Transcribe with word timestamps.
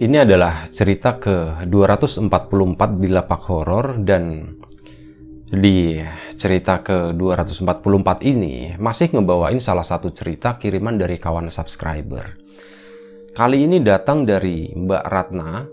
Ini 0.00 0.16
adalah 0.24 0.64
cerita 0.64 1.20
ke 1.20 1.68
244 1.68 3.04
di 3.04 3.08
lapak 3.12 3.42
horor 3.52 4.00
dan 4.00 4.48
di 5.44 6.00
cerita 6.40 6.80
ke 6.80 7.12
244 7.12 8.24
ini 8.24 8.80
masih 8.80 9.12
ngebawain 9.12 9.60
salah 9.60 9.84
satu 9.84 10.08
cerita 10.08 10.56
kiriman 10.56 10.96
dari 10.96 11.20
kawan 11.20 11.52
subscriber. 11.52 12.32
Kali 13.36 13.68
ini 13.68 13.84
datang 13.84 14.24
dari 14.24 14.72
Mbak 14.72 15.04
Ratna 15.04 15.68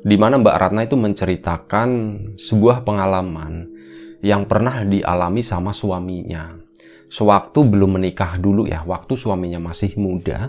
di 0.00 0.16
mana 0.16 0.40
Mbak 0.40 0.56
Ratna 0.56 0.80
itu 0.88 0.96
menceritakan 0.96 1.88
sebuah 2.40 2.80
pengalaman 2.80 3.68
yang 4.24 4.48
pernah 4.48 4.80
dialami 4.88 5.44
sama 5.44 5.76
suaminya. 5.76 6.56
Sewaktu 7.12 7.60
belum 7.60 8.00
menikah 8.00 8.40
dulu 8.40 8.64
ya, 8.64 8.88
waktu 8.88 9.20
suaminya 9.20 9.60
masih 9.60 10.00
muda, 10.00 10.48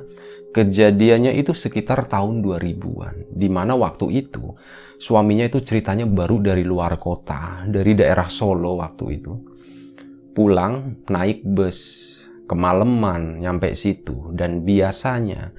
Kejadiannya 0.58 1.38
itu 1.38 1.54
sekitar 1.54 2.10
tahun 2.10 2.42
2000-an, 2.42 3.30
di 3.30 3.46
mana 3.46 3.78
waktu 3.78 4.10
itu 4.26 4.58
suaminya 4.98 5.46
itu 5.46 5.62
ceritanya 5.62 6.10
baru 6.10 6.42
dari 6.42 6.66
luar 6.66 6.98
kota, 6.98 7.62
dari 7.70 7.94
daerah 7.94 8.26
Solo 8.26 8.82
waktu 8.82 9.06
itu. 9.22 9.34
Pulang 10.34 11.06
naik 11.06 11.46
bus, 11.46 11.78
kemalaman 12.50 13.44
nyampe 13.44 13.76
situ 13.78 14.34
dan 14.34 14.64
biasanya 14.64 15.52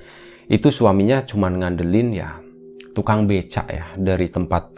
itu 0.49 0.73
suaminya 0.73 1.23
cuma 1.29 1.53
ngandelin 1.53 2.11
ya 2.17 2.41
tukang 2.97 3.29
becak 3.29 3.69
ya 3.69 3.87
dari 3.95 4.33
tempat 4.33 4.75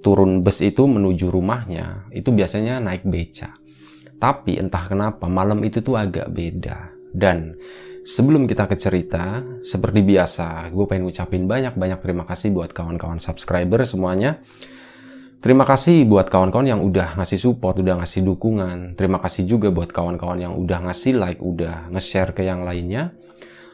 turun 0.00 0.40
bus 0.40 0.64
itu 0.64 0.88
menuju 0.88 1.28
rumahnya 1.28 2.10
itu 2.10 2.32
biasanya 2.32 2.80
naik 2.80 3.04
becak. 3.06 3.54
Tapi 4.18 4.58
entah 4.58 4.84
kenapa 4.88 5.28
malam 5.28 5.62
itu 5.64 5.80
tuh 5.80 5.96
agak 5.96 6.32
beda 6.32 6.92
dan 7.12 7.56
Sebelum 8.00 8.48
kita 8.48 8.64
ke 8.64 8.80
cerita, 8.80 9.44
seperti 9.60 10.00
biasa, 10.00 10.72
gue 10.72 10.84
pengen 10.88 11.12
ngucapin 11.12 11.44
banyak-banyak 11.44 12.00
terima 12.00 12.24
kasih 12.24 12.48
buat 12.48 12.72
kawan-kawan 12.72 13.20
subscriber 13.20 13.84
semuanya. 13.84 14.40
Terima 15.40 15.64
kasih 15.68 16.08
buat 16.08 16.28
kawan-kawan 16.28 16.68
yang 16.68 16.80
udah 16.80 17.16
ngasih 17.20 17.40
support, 17.40 17.76
udah 17.80 18.00
ngasih 18.00 18.24
dukungan. 18.24 18.96
Terima 18.96 19.20
kasih 19.20 19.48
juga 19.48 19.68
buat 19.72 19.92
kawan-kawan 19.92 20.40
yang 20.40 20.54
udah 20.56 20.88
ngasih 20.88 21.16
like, 21.16 21.40
udah 21.40 21.92
nge-share 21.92 22.32
ke 22.32 22.44
yang 22.44 22.64
lainnya. 22.64 23.12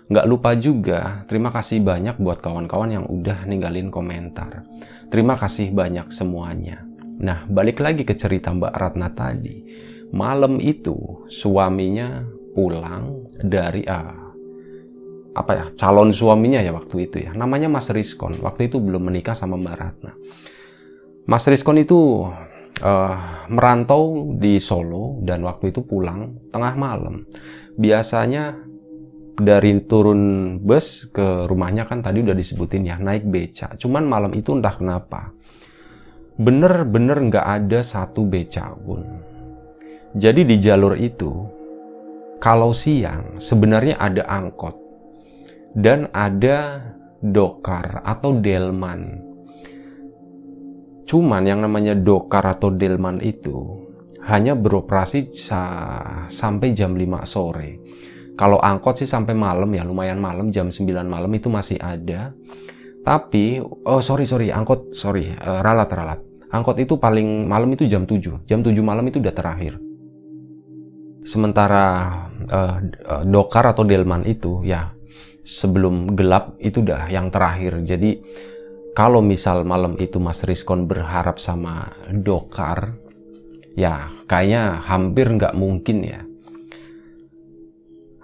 Nggak 0.07 0.27
lupa 0.31 0.55
juga, 0.55 1.27
terima 1.27 1.51
kasih 1.51 1.83
banyak 1.83 2.23
buat 2.23 2.39
kawan-kawan 2.39 2.91
yang 2.99 3.07
udah 3.11 3.47
ninggalin 3.47 3.91
komentar. 3.91 4.63
Terima 5.11 5.35
kasih 5.35 5.75
banyak 5.75 6.11
semuanya. 6.15 6.87
Nah, 7.19 7.47
balik 7.51 7.79
lagi 7.83 8.03
ke 8.07 8.15
cerita 8.15 8.55
Mbak 8.55 8.75
Ratna 8.75 9.11
tadi. 9.11 9.67
Malam 10.15 10.63
itu, 10.63 11.27
suaminya 11.27 12.23
pulang 12.57 13.29
dari 13.37 13.85
ah, 13.85 14.33
apa 15.37 15.53
ya 15.53 15.65
calon 15.77 16.17
suaminya 16.17 16.65
ya 16.65 16.73
waktu 16.73 17.13
itu 17.13 17.17
ya. 17.29 17.37
Namanya 17.37 17.69
Mas 17.69 17.93
Rizkon 17.93 18.41
waktu 18.41 18.73
itu 18.73 18.81
belum 18.81 19.13
menikah 19.13 19.37
sama 19.37 19.61
Mbak 19.61 19.77
Ratna. 19.77 20.17
Mas 21.29 21.45
Rizkon 21.45 21.77
itu 21.77 22.25
uh, 22.81 23.17
merantau 23.53 24.33
di 24.41 24.57
Solo 24.57 25.21
dan 25.21 25.45
waktu 25.45 25.77
itu 25.77 25.85
pulang 25.85 26.49
tengah 26.49 26.73
malam. 26.81 27.29
Biasanya 27.77 28.57
dari 29.37 29.85
turun 29.85 30.57
bus 30.65 31.13
ke 31.13 31.45
rumahnya 31.45 31.85
kan 31.85 32.01
tadi 32.01 32.25
udah 32.25 32.33
disebutin 32.33 32.89
ya 32.89 32.97
naik 32.97 33.29
beca. 33.29 33.77
Cuman 33.77 34.09
malam 34.09 34.33
itu 34.33 34.57
entah 34.57 34.73
kenapa 34.73 35.37
bener-bener 36.41 37.29
nggak 37.29 37.45
ada 37.45 37.81
satu 37.85 38.25
beca 38.25 38.73
pun. 38.73 39.05
Jadi 40.17 40.49
di 40.49 40.57
jalur 40.57 40.97
itu 40.97 41.56
kalau 42.37 42.77
siang 42.77 43.41
sebenarnya 43.41 43.97
ada 43.97 44.23
angkot 44.29 44.77
dan 45.77 46.09
ada 46.13 46.81
dokar 47.21 48.05
atau 48.05 48.37
delman. 48.41 49.25
Cuman 51.07 51.43
yang 51.47 51.63
namanya 51.63 51.95
dokar 51.95 52.43
atau 52.45 52.73
delman 52.73 53.23
itu 53.23 53.87
hanya 54.27 54.59
beroperasi 54.59 55.39
sa 55.39 55.63
sampai 56.27 56.75
jam 56.75 56.99
5 56.99 57.23
sore. 57.23 57.71
Kalau 58.37 58.61
angkot 58.61 59.01
sih 59.01 59.09
sampai 59.09 59.33
malam 59.33 59.71
ya, 59.73 59.87
lumayan 59.87 60.21
malam 60.21 60.53
jam 60.53 60.69
9 60.69 60.83
malam 61.07 61.31
itu 61.33 61.49
masih 61.49 61.79
ada. 61.79 62.35
Tapi 63.07 63.63
oh 63.63 64.03
sorry 64.03 64.27
sorry 64.27 64.51
angkot 64.51 64.93
sorry 64.93 65.31
uh, 65.31 65.63
ralat 65.63 65.89
ralat. 65.95 66.21
Angkot 66.51 66.79
itu 66.83 66.99
paling 66.99 67.47
malam 67.47 67.71
itu 67.71 67.87
jam 67.87 68.03
7. 68.03 68.45
Jam 68.51 68.61
7 68.67 68.75
malam 68.83 69.07
itu 69.07 69.23
udah 69.23 69.35
terakhir. 69.35 69.79
Sementara 71.23 72.26
uh, 72.51 72.83
dokar 73.25 73.73
atau 73.73 73.83
delman 73.83 74.23
itu 74.29 74.61
ya 74.67 74.93
sebelum 75.47 76.19
gelap 76.19 76.59
itu 76.59 76.83
udah 76.83 77.09
yang 77.09 77.31
terakhir. 77.31 77.81
Jadi 77.87 78.19
kalau 78.97 79.23
misal 79.23 79.63
malam 79.63 79.95
itu 80.01 80.19
Mas 80.19 80.43
Rizkon 80.43 80.91
berharap 80.91 81.39
sama 81.39 81.93
dokar, 82.11 82.97
ya 83.79 84.11
kayaknya 84.27 84.83
hampir 84.83 85.31
nggak 85.31 85.55
mungkin 85.55 86.03
ya. 86.03 86.21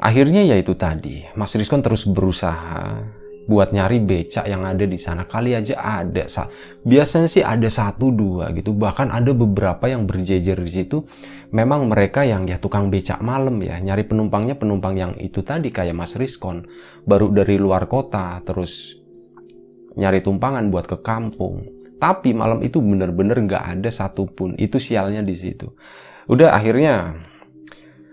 Akhirnya 0.02 0.42
ya 0.42 0.58
itu 0.58 0.74
tadi, 0.74 1.22
Mas 1.38 1.54
Rizkon 1.54 1.78
terus 1.78 2.02
berusaha 2.10 3.06
buat 3.42 3.74
nyari 3.74 3.98
becak 3.98 4.46
yang 4.46 4.62
ada 4.62 4.86
di 4.86 4.98
sana. 4.98 5.26
Kali 5.26 5.54
aja 5.58 5.74
ada 5.78 6.24
biasanya 6.86 7.28
sih 7.28 7.42
ada 7.42 7.66
satu 7.66 8.14
dua 8.14 8.54
gitu. 8.54 8.74
Bahkan 8.74 9.10
ada 9.10 9.34
beberapa 9.34 9.90
yang 9.90 10.06
berjejer 10.06 10.58
di 10.58 10.70
situ. 10.70 11.02
Memang 11.52 11.90
mereka 11.90 12.24
yang 12.24 12.48
ya 12.48 12.56
tukang 12.56 12.88
becak 12.88 13.20
malam 13.20 13.60
ya. 13.60 13.82
Nyari 13.82 14.06
penumpangnya 14.06 14.54
penumpang 14.56 14.94
yang 14.96 15.12
itu 15.18 15.42
tadi 15.42 15.74
kayak 15.74 15.94
Mas 15.96 16.14
Rizkon 16.14 16.64
baru 17.04 17.28
dari 17.34 17.58
luar 17.58 17.90
kota 17.90 18.38
terus 18.46 18.96
nyari 19.98 20.22
tumpangan 20.22 20.70
buat 20.70 20.86
ke 20.88 21.02
kampung. 21.02 21.66
Tapi 21.98 22.34
malam 22.34 22.62
itu 22.66 22.82
bener-bener 22.82 23.38
nggak 23.46 23.64
ada 23.78 23.90
satupun. 23.90 24.58
Itu 24.58 24.82
sialnya 24.82 25.22
di 25.22 25.34
situ. 25.38 25.70
Udah 26.26 26.54
akhirnya 26.54 27.14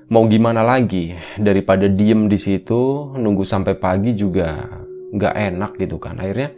mau 0.10 0.26
gimana 0.26 0.62
lagi? 0.66 1.14
Daripada 1.38 1.86
diem 1.90 2.30
di 2.30 2.38
situ 2.38 3.14
nunggu 3.18 3.46
sampai 3.46 3.78
pagi 3.78 4.14
juga 4.14 4.80
nggak 5.14 5.34
enak 5.36 5.72
gitu 5.78 5.98
kan. 5.98 6.18
Akhirnya 6.18 6.54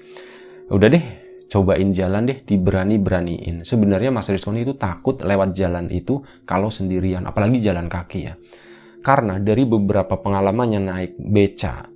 udah 0.72 0.88
deh 0.88 1.06
cobain 1.51 1.91
jalan 1.91 2.28
deh 2.28 2.39
diberani-beraniin. 2.47 3.67
Sebenarnya 3.67 4.11
Mas 4.11 4.31
Rizkon 4.31 4.59
itu 4.59 4.76
takut 4.79 5.20
lewat 5.20 5.52
jalan 5.52 5.91
itu 5.91 6.23
kalau 6.47 6.72
sendirian 6.72 7.28
apalagi 7.28 7.59
jalan 7.59 7.91
kaki 7.91 8.20
ya. 8.23 8.35
Karena 9.02 9.41
dari 9.41 9.66
beberapa 9.66 10.16
pengalamannya 10.22 10.79
naik 10.79 11.14
beca 11.17 11.91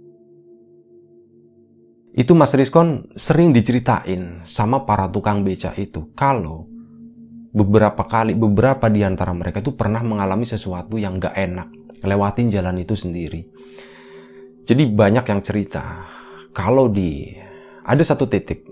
itu 2.15 2.31
Mas 2.31 2.55
Rizkon 2.55 3.11
sering 3.11 3.51
diceritain 3.51 4.47
sama 4.47 4.87
para 4.87 5.11
tukang 5.11 5.43
beca 5.43 5.75
itu 5.75 6.15
kalau 6.15 6.63
beberapa 7.51 8.07
kali 8.07 8.39
beberapa 8.39 8.87
di 8.87 9.03
antara 9.03 9.35
mereka 9.35 9.59
itu 9.59 9.75
pernah 9.75 9.99
mengalami 9.99 10.47
sesuatu 10.47 10.95
yang 10.95 11.19
gak 11.19 11.35
enak 11.35 11.67
lewatin 12.07 12.47
jalan 12.47 12.79
itu 12.79 12.95
sendiri. 12.95 13.43
Jadi 14.63 14.83
banyak 14.87 15.25
yang 15.27 15.41
cerita 15.43 16.07
kalau 16.55 16.87
di 16.87 17.35
ada 17.83 18.01
satu 18.01 18.25
titik 18.31 18.63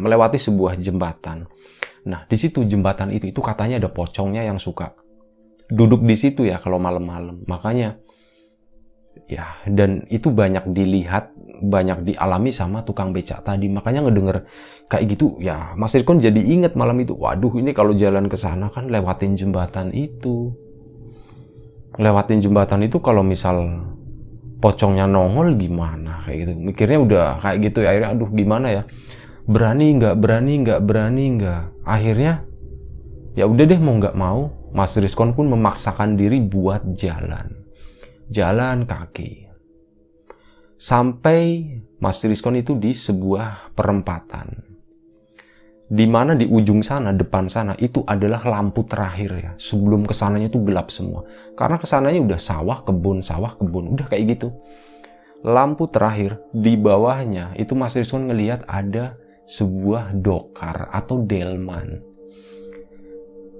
melewati 0.00 0.40
sebuah 0.40 0.80
jembatan. 0.80 1.44
Nah, 2.08 2.26
di 2.26 2.34
situ 2.34 2.64
jembatan 2.66 3.12
itu 3.14 3.30
itu 3.30 3.38
katanya 3.44 3.78
ada 3.78 3.92
pocongnya 3.92 4.42
yang 4.42 4.58
suka 4.58 4.96
duduk 5.72 6.04
di 6.04 6.16
situ 6.18 6.48
ya 6.48 6.58
kalau 6.58 6.76
malam-malam. 6.76 7.44
Makanya 7.48 8.00
ya 9.28 9.60
dan 9.68 10.08
itu 10.12 10.28
banyak 10.32 10.72
dilihat, 10.72 11.32
banyak 11.62 12.12
dialami 12.12 12.50
sama 12.50 12.82
tukang 12.82 13.14
becak 13.14 13.40
tadi. 13.46 13.70
Makanya 13.72 14.08
ngedenger 14.08 14.48
kayak 14.90 15.16
gitu 15.16 15.40
ya 15.40 15.72
Mas 15.78 15.96
Irkon 15.96 16.18
jadi 16.18 16.38
inget 16.38 16.76
malam 16.76 17.00
itu. 17.00 17.16
Waduh, 17.16 17.56
ini 17.56 17.72
kalau 17.72 17.96
jalan 17.96 18.26
ke 18.26 18.36
sana 18.36 18.68
kan 18.68 18.92
lewatin 18.92 19.38
jembatan 19.38 19.94
itu. 19.94 20.52
Lewatin 22.00 22.40
jembatan 22.40 22.88
itu 22.88 23.00
kalau 23.04 23.20
misal 23.20 23.84
pocongnya 24.62 25.10
nongol 25.10 25.58
gimana 25.58 26.22
kayak 26.22 26.38
gitu 26.46 26.52
mikirnya 26.54 26.98
udah 27.02 27.26
kayak 27.42 27.58
gitu 27.66 27.78
ya 27.82 27.88
akhirnya 27.90 28.10
aduh 28.14 28.30
gimana 28.30 28.66
ya 28.70 28.82
berani 29.42 29.86
nggak 29.98 30.14
berani 30.22 30.52
nggak 30.62 30.80
berani 30.86 31.24
nggak 31.34 31.62
akhirnya 31.82 32.46
ya 33.34 33.44
udah 33.50 33.64
deh 33.66 33.80
mau 33.82 33.98
nggak 33.98 34.14
mau 34.14 34.62
Mas 34.72 34.96
Rizkon 34.96 35.36
pun 35.36 35.52
memaksakan 35.52 36.16
diri 36.16 36.40
buat 36.40 36.96
jalan. 36.96 37.52
Jalan 38.32 38.88
kaki. 38.88 39.52
Sampai 40.80 41.68
Mas 42.00 42.24
Rizkon 42.24 42.56
itu 42.56 42.72
di 42.80 42.96
sebuah 42.96 43.76
perempatan. 43.76 44.71
Di 45.92 46.08
mana 46.08 46.32
di 46.32 46.48
ujung 46.48 46.80
sana, 46.80 47.12
depan 47.12 47.52
sana, 47.52 47.76
itu 47.76 48.00
adalah 48.08 48.40
lampu 48.48 48.80
terakhir 48.88 49.30
ya. 49.36 49.52
Sebelum 49.60 50.08
ke 50.08 50.16
sananya 50.16 50.48
itu 50.48 50.56
gelap 50.64 50.88
semua. 50.88 51.28
Karena 51.52 51.76
ke 51.76 51.84
sananya 51.84 52.16
udah 52.24 52.40
sawah, 52.40 52.80
kebun, 52.80 53.20
sawah, 53.20 53.60
kebun. 53.60 53.92
Udah 53.92 54.08
kayak 54.08 54.40
gitu. 54.40 54.56
Lampu 55.44 55.92
terakhir, 55.92 56.40
di 56.56 56.80
bawahnya, 56.80 57.52
itu 57.60 57.76
Mas 57.76 57.92
Rizkon 57.92 58.32
ngelihat 58.32 58.64
ada 58.64 59.20
sebuah 59.44 60.16
dokar 60.16 60.88
atau 60.94 61.20
delman 61.20 62.12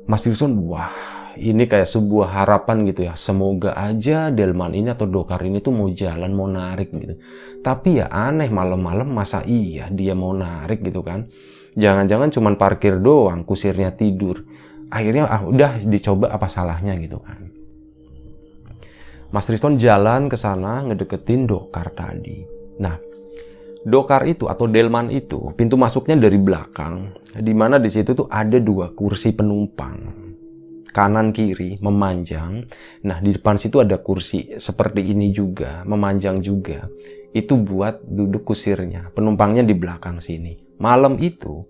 Mas 0.02 0.26
Wilson, 0.26 0.58
wah 0.66 0.90
ini 1.38 1.64
kayak 1.70 1.86
sebuah 1.86 2.42
harapan 2.42 2.84
gitu 2.90 3.06
ya. 3.06 3.14
Semoga 3.14 3.72
aja 3.78 4.28
Delman 4.28 4.74
ini 4.74 4.90
atau 4.90 5.06
Dokar 5.06 5.40
ini 5.46 5.62
tuh 5.62 5.72
mau 5.72 5.88
jalan, 5.88 6.30
mau 6.34 6.50
narik 6.50 6.90
gitu. 6.92 7.16
Tapi 7.62 8.02
ya 8.02 8.10
aneh 8.10 8.50
malam-malam 8.50 9.08
masa 9.08 9.46
iya 9.46 9.88
dia 9.88 10.12
mau 10.12 10.34
narik 10.34 10.82
gitu 10.82 11.00
kan. 11.00 11.30
Jangan-jangan 11.78 12.28
cuman 12.32 12.54
parkir 12.60 13.00
doang, 13.00 13.44
kusirnya 13.48 13.92
tidur. 13.92 14.44
Akhirnya 14.92 15.24
ah 15.24 15.40
udah 15.40 15.80
dicoba 15.80 16.28
apa 16.28 16.44
salahnya 16.44 16.92
gitu 17.00 17.16
kan. 17.20 17.48
Mas 19.32 19.48
Rizkon 19.48 19.80
jalan 19.80 20.28
ke 20.28 20.36
sana 20.36 20.84
ngedeketin 20.84 21.48
Dokar 21.48 21.88
tadi. 21.96 22.44
Nah, 22.76 23.00
Dokar 23.82 24.28
itu 24.28 24.52
atau 24.52 24.68
delman 24.68 25.08
itu 25.08 25.56
pintu 25.56 25.80
masuknya 25.80 26.20
dari 26.20 26.36
belakang, 26.36 27.16
di 27.32 27.56
mana 27.56 27.80
di 27.80 27.88
situ 27.88 28.12
tuh 28.12 28.28
ada 28.28 28.60
dua 28.60 28.92
kursi 28.92 29.32
penumpang 29.32 30.22
kanan 30.92 31.32
kiri 31.32 31.80
memanjang. 31.80 32.68
Nah 33.08 33.18
di 33.18 33.32
depan 33.32 33.56
situ 33.56 33.80
ada 33.80 33.98
kursi 33.98 34.60
seperti 34.60 35.10
ini 35.10 35.32
juga 35.32 35.82
memanjang 35.88 36.44
juga. 36.44 36.86
Itu 37.32 37.56
buat 37.56 38.04
duduk 38.04 38.52
kusirnya, 38.52 39.08
penumpangnya 39.16 39.64
di 39.64 39.72
belakang 39.72 40.20
sini. 40.20 40.76
Malam 40.76 41.16
itu 41.20 41.64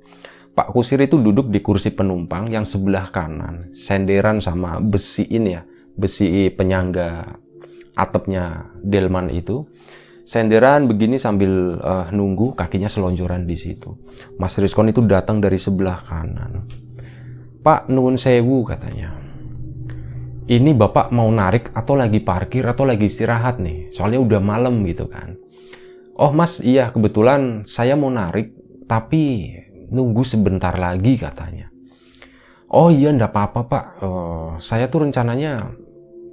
Pak 0.52 0.68
kusir 0.68 1.00
itu 1.00 1.16
duduk 1.16 1.48
di 1.48 1.64
kursi 1.64 1.96
penumpang 1.96 2.52
yang 2.52 2.68
sebelah 2.68 3.08
kanan, 3.08 3.72
senderan 3.72 4.36
sama 4.36 4.76
besi 4.84 5.24
ini 5.24 5.56
ya, 5.56 5.64
besi 5.96 6.52
penyangga 6.52 7.40
atapnya 7.96 8.68
delman 8.84 9.32
itu 9.32 9.64
senderan 10.28 10.84
begini 10.88 11.16
sambil 11.16 11.80
uh, 11.80 12.12
nunggu 12.12 12.52
kakinya 12.52 12.92
selonjoran 12.92 13.48
di 13.48 13.56
situ. 13.56 13.96
Mas 14.36 14.52
Rizkon 14.60 14.92
itu 14.92 15.00
datang 15.08 15.40
dari 15.40 15.56
sebelah 15.56 16.04
kanan. 16.04 16.68
Pak 17.64 17.88
Nun 17.88 18.20
Sewu 18.20 18.60
katanya. 18.68 19.24
Ini 20.42 20.74
bapak 20.76 21.14
mau 21.16 21.32
narik 21.32 21.72
atau 21.72 21.96
lagi 21.96 22.20
parkir 22.20 22.66
atau 22.68 22.84
lagi 22.84 23.08
istirahat 23.08 23.56
nih. 23.56 23.88
Soalnya 23.88 24.20
udah 24.20 24.40
malam 24.42 24.84
gitu 24.84 25.08
kan. 25.08 25.38
Oh 26.12 26.32
mas 26.32 26.60
iya 26.60 26.92
kebetulan 26.92 27.64
saya 27.64 27.96
mau 27.96 28.12
narik 28.12 28.52
tapi 28.84 29.52
nunggu 29.88 30.24
sebentar 30.24 30.76
lagi 30.76 31.16
katanya. 31.16 31.72
Oh 32.72 32.88
iya 32.88 33.12
ndak 33.12 33.32
apa-apa 33.32 33.60
pak. 33.68 33.84
Uh, 34.00 34.50
saya 34.60 34.88
tuh 34.88 35.04
rencananya 35.04 35.72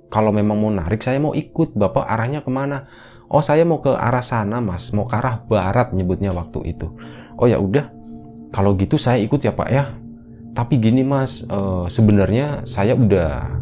kalau 0.07 0.31
memang 0.31 0.55
mau 0.55 0.71
narik 0.71 1.03
saya 1.03 1.19
mau 1.19 1.35
ikut. 1.35 1.75
Bapak 1.75 2.07
arahnya 2.07 2.43
ke 2.43 2.51
mana? 2.51 2.87
Oh 3.29 3.45
saya 3.45 3.61
mau 3.61 3.77
ke 3.77 3.93
arah 3.93 4.25
sana 4.25 4.57
mas, 4.57 4.89
mau 4.89 5.05
ke 5.05 5.13
arah 5.13 5.45
barat 5.45 5.93
nyebutnya 5.93 6.33
waktu 6.33 6.73
itu. 6.73 6.89
Oh 7.37 7.45
ya 7.45 7.61
udah, 7.61 7.93
kalau 8.49 8.73
gitu 8.73 8.97
saya 8.97 9.21
ikut 9.21 9.37
ya 9.45 9.53
pak 9.53 9.69
ya. 9.69 9.93
Tapi 10.57 10.81
gini 10.81 11.05
mas, 11.05 11.45
uh, 11.45 11.85
sebenarnya 11.85 12.65
saya 12.65 12.97
udah 12.97 13.61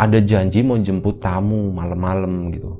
ada 0.00 0.18
janji 0.24 0.64
mau 0.64 0.80
jemput 0.80 1.20
tamu 1.20 1.68
malam-malam 1.76 2.48
gitu. 2.56 2.79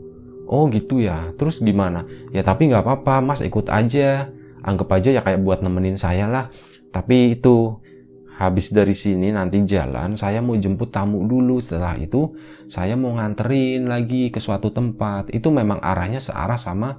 Oh 0.50 0.66
gitu 0.66 0.98
ya, 0.98 1.30
terus 1.38 1.62
gimana? 1.62 2.02
Ya 2.34 2.42
tapi 2.42 2.66
nggak 2.66 2.82
apa-apa. 2.82 3.22
Mas 3.22 3.38
ikut 3.38 3.70
aja. 3.70 4.34
Anggap 4.66 4.90
aja 4.98 5.14
ya 5.14 5.22
kayak 5.22 5.46
buat 5.46 5.62
nemenin 5.62 5.94
saya 5.94 6.26
lah. 6.26 6.50
Tapi 6.90 7.38
itu 7.38 7.78
habis 8.34 8.72
dari 8.72 8.96
sini 8.96 9.30
nanti 9.30 9.60
jalan 9.68 10.16
saya 10.16 10.42
mau 10.42 10.58
jemput 10.58 10.90
tamu 10.90 11.22
dulu. 11.22 11.62
Setelah 11.62 11.94
itu 12.02 12.34
saya 12.66 12.98
mau 12.98 13.14
nganterin 13.14 13.86
lagi 13.86 14.34
ke 14.34 14.42
suatu 14.42 14.74
tempat. 14.74 15.30
Itu 15.30 15.54
memang 15.54 15.78
arahnya 15.78 16.18
searah 16.18 16.58
sama 16.58 16.98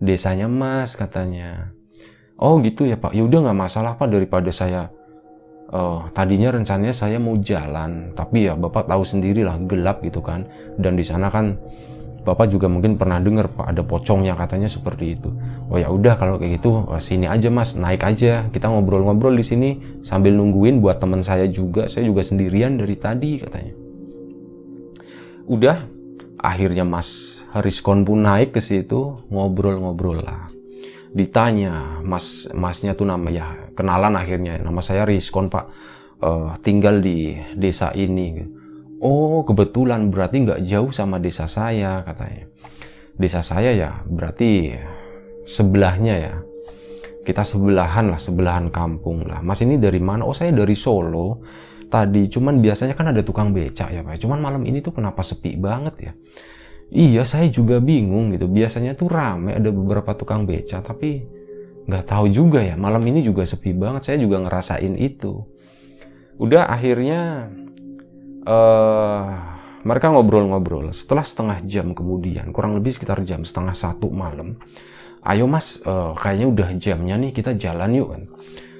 desanya 0.00 0.48
mas 0.48 0.96
katanya. 0.96 1.76
Oh 2.40 2.56
gitu 2.64 2.88
ya 2.88 2.96
pak. 2.96 3.12
Yaudah 3.12 3.52
nggak 3.52 3.58
masalah 3.68 4.00
pak. 4.00 4.08
Daripada 4.08 4.48
saya 4.48 4.88
uh, 5.76 6.08
tadinya 6.16 6.56
rencananya 6.56 6.96
saya 6.96 7.20
mau 7.20 7.36
jalan. 7.36 8.16
Tapi 8.16 8.48
ya 8.48 8.56
bapak 8.56 8.88
tahu 8.88 9.04
sendiri 9.04 9.44
lah 9.44 9.60
gelap 9.60 10.00
gitu 10.00 10.24
kan. 10.24 10.48
Dan 10.80 10.96
di 10.96 11.04
sana 11.04 11.28
kan 11.28 11.60
Bapak 12.28 12.52
juga 12.52 12.68
mungkin 12.68 13.00
pernah 13.00 13.16
dengar 13.16 13.48
Pak 13.48 13.72
ada 13.72 13.80
pocongnya 13.80 14.36
katanya 14.36 14.68
seperti 14.68 15.16
itu. 15.16 15.32
Oh 15.72 15.80
ya 15.80 15.88
udah 15.88 16.20
kalau 16.20 16.36
kayak 16.36 16.60
gitu 16.60 16.84
oh, 16.84 17.00
sini 17.00 17.24
aja 17.24 17.48
Mas, 17.48 17.72
naik 17.72 18.04
aja. 18.04 18.52
Kita 18.52 18.68
ngobrol-ngobrol 18.68 19.32
di 19.32 19.40
sini 19.40 19.68
sambil 20.04 20.36
nungguin 20.36 20.84
buat 20.84 21.00
teman 21.00 21.24
saya 21.24 21.48
juga. 21.48 21.88
Saya 21.88 22.04
juga 22.04 22.20
sendirian 22.20 22.76
dari 22.76 23.00
tadi 23.00 23.40
katanya. 23.40 23.72
Udah 25.48 25.88
akhirnya 26.36 26.84
Mas 26.84 27.40
Hariskon 27.56 28.04
pun 28.04 28.20
naik 28.20 28.52
ke 28.52 28.60
situ 28.60 29.24
ngobrol-ngobrol 29.32 30.20
lah. 30.20 30.52
Ditanya 31.16 32.04
Mas 32.04 32.44
Masnya 32.52 32.92
tuh 32.92 33.08
nama 33.08 33.32
ya 33.32 33.72
kenalan 33.72 34.20
akhirnya 34.20 34.60
nama 34.60 34.84
saya 34.84 35.08
Riskon 35.08 35.48
Pak. 35.48 35.66
Uh, 36.18 36.50
tinggal 36.66 36.98
di 36.98 37.38
desa 37.54 37.94
ini 37.94 38.57
Oh, 38.98 39.46
kebetulan 39.46 40.10
berarti 40.10 40.42
nggak 40.42 40.60
jauh 40.66 40.90
sama 40.90 41.22
desa 41.22 41.46
saya 41.46 42.02
katanya. 42.02 42.50
Desa 43.14 43.42
saya 43.42 43.70
ya 43.74 43.90
berarti 44.06 44.74
sebelahnya 45.46 46.14
ya. 46.18 46.34
Kita 47.22 47.44
sebelahan 47.44 48.08
lah, 48.08 48.16
sebelahan 48.16 48.72
kampung 48.72 49.28
lah. 49.28 49.44
Mas 49.44 49.60
ini 49.60 49.76
dari 49.76 50.00
mana? 50.00 50.24
Oh, 50.24 50.32
saya 50.32 50.48
dari 50.48 50.72
Solo. 50.72 51.44
Tadi 51.88 52.24
cuman 52.28 52.60
biasanya 52.60 52.96
kan 52.96 53.12
ada 53.12 53.20
tukang 53.20 53.52
becak 53.52 53.92
ya, 53.92 54.00
Pak. 54.00 54.16
Cuman 54.20 54.40
malam 54.40 54.64
ini 54.64 54.80
tuh 54.80 54.96
kenapa 54.96 55.20
sepi 55.20 55.56
banget 55.60 55.94
ya? 56.08 56.12
Iya, 56.88 57.22
saya 57.28 57.52
juga 57.52 57.84
bingung 57.84 58.32
gitu. 58.32 58.48
Biasanya 58.48 58.96
tuh 58.96 59.12
rame 59.12 59.52
ada 59.52 59.68
beberapa 59.68 60.16
tukang 60.16 60.48
becak, 60.48 60.80
tapi 60.88 61.20
nggak 61.84 62.08
tahu 62.08 62.32
juga 62.32 62.64
ya. 62.64 62.80
Malam 62.80 63.04
ini 63.04 63.20
juga 63.20 63.44
sepi 63.44 63.76
banget. 63.76 64.08
Saya 64.08 64.24
juga 64.24 64.40
ngerasain 64.40 64.96
itu. 64.96 65.44
Udah 66.40 66.64
akhirnya 66.64 67.52
uh, 68.48 69.22
mereka 69.84 70.10
ngobrol-ngobrol. 70.10 70.90
Setelah 70.96 71.22
setengah 71.22 71.58
jam 71.68 71.92
kemudian, 71.92 72.50
kurang 72.50 72.74
lebih 72.74 72.96
sekitar 72.96 73.20
jam 73.22 73.44
setengah 73.44 73.76
satu 73.76 74.08
malam, 74.08 74.56
ayo 75.22 75.44
mas, 75.44 75.78
uh, 75.84 76.16
kayaknya 76.16 76.46
udah 76.48 76.68
jamnya 76.80 77.14
nih 77.20 77.30
kita 77.36 77.54
jalan 77.54 77.92
yuk 77.92 78.08
kan. 78.16 78.22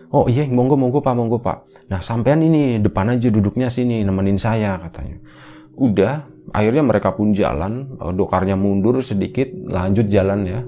Oh 0.08 0.24
iya, 0.24 0.48
monggo 0.48 0.80
monggo 0.80 1.04
pak, 1.04 1.12
monggo 1.12 1.38
pak. 1.44 1.68
Nah 1.92 2.00
sampean 2.00 2.40
ini 2.40 2.80
depan 2.80 3.12
aja 3.12 3.28
duduknya 3.28 3.68
sini, 3.68 4.00
nemenin 4.00 4.40
saya 4.40 4.80
katanya. 4.80 5.20
Udah, 5.78 6.26
akhirnya 6.50 6.82
mereka 6.82 7.12
pun 7.12 7.36
jalan, 7.36 8.00
uh, 8.00 8.10
dokarnya 8.10 8.56
mundur 8.56 9.04
sedikit, 9.04 9.52
lanjut 9.68 10.08
jalan 10.08 10.40
ya. 10.48 10.60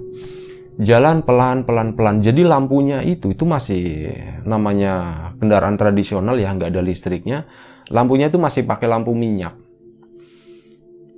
Jalan 0.81 1.21
pelan 1.29 1.69
pelan 1.69 1.93
pelan. 1.93 2.25
Jadi 2.25 2.41
lampunya 2.41 3.05
itu 3.05 3.37
itu 3.37 3.45
masih 3.45 4.17
namanya 4.49 5.29
kendaraan 5.37 5.77
tradisional 5.77 6.41
ya 6.41 6.57
nggak 6.57 6.73
ada 6.73 6.81
listriknya 6.81 7.45
Lampunya 7.91 8.31
itu 8.31 8.39
masih 8.39 8.71
pakai 8.71 8.87
lampu 8.87 9.11
minyak. 9.19 9.59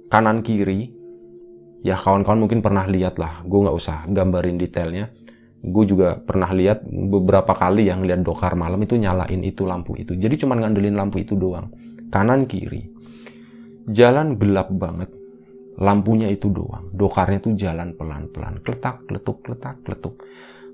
Kanan 0.09 0.41
kiri. 0.41 0.89
Ya 1.85 2.01
kawan-kawan 2.01 2.41
mungkin 2.41 2.65
pernah 2.65 2.89
lihat 2.89 3.21
lah. 3.21 3.45
Gue 3.45 3.69
nggak 3.69 3.77
usah 3.77 4.09
gambarin 4.09 4.57
detailnya. 4.57 5.13
Gue 5.61 5.85
juga 5.85 6.17
pernah 6.17 6.49
lihat 6.49 6.89
beberapa 6.89 7.53
kali 7.53 7.93
yang 7.93 8.09
lihat 8.09 8.25
dokar 8.25 8.57
malam 8.57 8.81
itu 8.81 8.97
nyalain 8.97 9.45
itu 9.45 9.69
lampu 9.69 10.01
itu. 10.01 10.17
Jadi 10.17 10.41
cuma 10.41 10.57
ngandelin 10.57 10.97
lampu 10.97 11.21
itu 11.21 11.37
doang. 11.37 11.69
Kanan 12.09 12.49
kiri. 12.49 12.89
Jalan 13.93 14.41
gelap 14.41 14.73
banget. 14.73 15.13
Lampunya 15.77 16.33
itu 16.33 16.49
doang. 16.49 16.89
Dokarnya 16.97 17.45
itu 17.45 17.53
jalan 17.53 17.93
pelan-pelan. 18.01 18.65
Kletak, 18.65 19.05
kletuk, 19.05 19.45
kletak, 19.45 19.77
kletuk. 19.85 20.25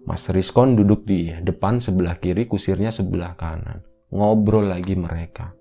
Mas 0.07 0.31
Rizkon 0.31 0.78
duduk 0.78 1.02
di 1.02 1.35
depan 1.43 1.83
sebelah 1.83 2.23
kiri, 2.23 2.47
kusirnya 2.47 2.95
sebelah 2.95 3.35
kanan. 3.35 3.83
Ngobrol 4.09 4.73
lagi 4.73 4.97
mereka 4.97 5.58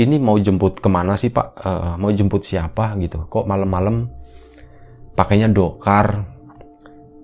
ini 0.00 0.16
mau 0.16 0.40
jemput 0.40 0.80
ke 0.80 0.88
mana 0.88 1.12
sih 1.20 1.28
pak? 1.28 1.60
Uh, 1.60 1.94
mau 2.00 2.08
jemput 2.08 2.40
siapa 2.40 2.96
gitu? 2.96 3.28
Kok 3.28 3.44
malam-malam 3.44 4.08
pakainya 5.12 5.52
dokar? 5.52 6.24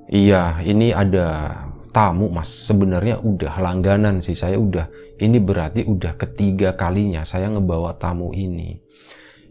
Iya, 0.06 0.61
ini 0.61 0.92
ada 0.92 1.56
tamu 1.90 2.28
mas. 2.28 2.52
Sebenarnya 2.68 3.18
udah 3.25 3.56
langganan 3.59 4.21
sih. 4.21 4.37
Saya 4.37 4.61
udah, 4.61 4.92
ini 5.16 5.40
berarti 5.40 5.88
udah 5.88 6.21
ketiga 6.21 6.76
kalinya 6.76 7.25
saya 7.25 7.49
ngebawa 7.49 7.97
tamu 7.97 8.37
ini. 8.37 8.76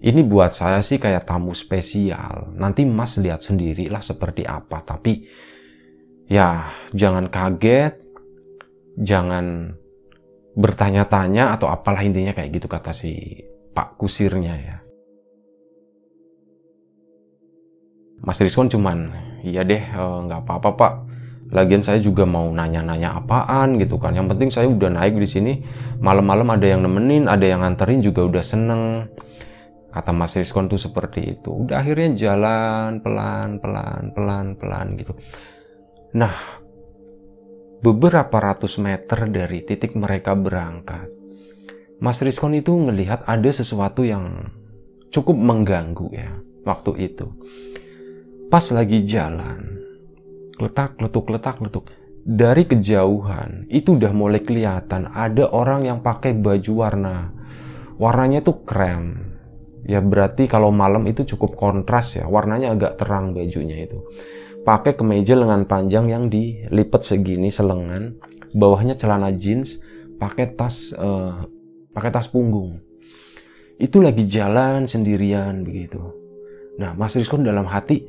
Ini 0.06 0.22
buat 0.22 0.54
saya 0.54 0.86
sih 0.86 1.02
kayak 1.02 1.26
tamu 1.26 1.58
spesial. 1.58 2.54
Nanti 2.54 2.86
mas 2.86 3.18
lihat 3.18 3.42
sendiri 3.42 3.90
lah 3.90 4.06
seperti 4.06 4.46
apa. 4.46 4.86
Tapi 4.86 5.26
ya 6.30 6.70
jangan 6.94 7.26
kaget, 7.34 7.98
jangan 9.02 9.76
bertanya-tanya 10.56 11.52
atau 11.52 11.68
apalah 11.68 12.02
intinya 12.02 12.32
kayak 12.32 12.56
gitu 12.56 12.68
kata 12.72 12.96
si 12.96 13.44
Pak 13.76 14.00
Kusirnya 14.00 14.56
ya. 14.56 14.78
Mas 18.26 18.42
Rizkon 18.42 18.72
cuman, 18.72 19.12
iya 19.46 19.62
deh 19.62 19.84
eh, 19.84 20.18
nggak 20.26 20.48
apa-apa 20.48 20.70
pak. 20.74 20.94
Lagian 21.54 21.86
saya 21.86 22.02
juga 22.02 22.26
mau 22.26 22.50
nanya-nanya 22.50 23.22
apaan 23.22 23.78
gitu 23.78 24.02
kan. 24.02 24.18
Yang 24.18 24.28
penting 24.34 24.50
saya 24.50 24.66
udah 24.66 24.90
naik 24.90 25.14
di 25.14 25.30
sini. 25.30 25.54
Malam-malam 26.02 26.50
ada 26.50 26.66
yang 26.66 26.82
nemenin, 26.82 27.30
ada 27.30 27.46
yang 27.46 27.62
nganterin 27.62 28.02
juga 28.02 28.26
udah 28.26 28.42
seneng. 28.42 29.06
Kata 29.94 30.10
Mas 30.10 30.34
Rizkon 30.34 30.66
tuh 30.66 30.82
seperti 30.82 31.38
itu. 31.38 31.54
Udah 31.54 31.86
akhirnya 31.86 32.18
jalan 32.18 33.00
pelan, 33.00 33.62
pelan, 33.62 34.04
pelan, 34.12 34.46
pelan 34.58 34.88
gitu. 34.98 35.14
Nah, 36.18 36.34
beberapa 37.86 38.42
ratus 38.42 38.82
meter 38.82 39.30
dari 39.30 39.62
titik 39.62 39.94
mereka 39.94 40.34
berangkat, 40.34 41.06
Mas 42.02 42.18
Rizkon 42.18 42.58
itu 42.58 42.74
melihat 42.74 43.22
ada 43.30 43.46
sesuatu 43.54 44.02
yang 44.02 44.50
cukup 45.14 45.38
mengganggu 45.38 46.10
ya 46.10 46.34
waktu 46.66 47.14
itu. 47.14 47.30
Pas 48.50 48.66
lagi 48.74 49.06
jalan, 49.06 49.86
letak, 50.58 50.98
letuk, 50.98 51.30
letak, 51.30 51.62
letuk. 51.62 51.94
Dari 52.26 52.66
kejauhan 52.66 53.70
itu 53.70 54.02
udah 54.02 54.10
mulai 54.10 54.42
kelihatan 54.42 55.14
ada 55.14 55.46
orang 55.54 55.86
yang 55.86 56.02
pakai 56.02 56.34
baju 56.34 56.72
warna 56.74 57.30
warnanya 58.02 58.42
tuh 58.42 58.66
krem. 58.66 59.38
Ya 59.86 60.02
berarti 60.02 60.50
kalau 60.50 60.74
malam 60.74 61.06
itu 61.06 61.22
cukup 61.38 61.54
kontras 61.54 62.18
ya, 62.18 62.26
warnanya 62.26 62.74
agak 62.74 62.98
terang 62.98 63.38
bajunya 63.38 63.86
itu 63.86 64.02
pakai 64.66 64.98
kemeja 64.98 65.38
lengan 65.38 65.70
panjang 65.70 66.10
yang 66.10 66.26
dilipat 66.28 67.06
segini 67.06 67.54
selengan, 67.54 68.18
bawahnya 68.58 68.98
celana 68.98 69.30
jeans, 69.30 69.80
pakai 70.18 70.58
tas 70.58 70.92
uh, 70.98 71.46
pakai 71.94 72.10
tas 72.10 72.28
punggung. 72.28 72.82
Itu 73.78 74.02
lagi 74.02 74.26
jalan 74.26 74.90
sendirian 74.90 75.62
begitu. 75.62 76.02
Nah, 76.82 76.98
Mas 76.98 77.16
Rizkon 77.16 77.46
dalam 77.46 77.70
hati, 77.70 78.04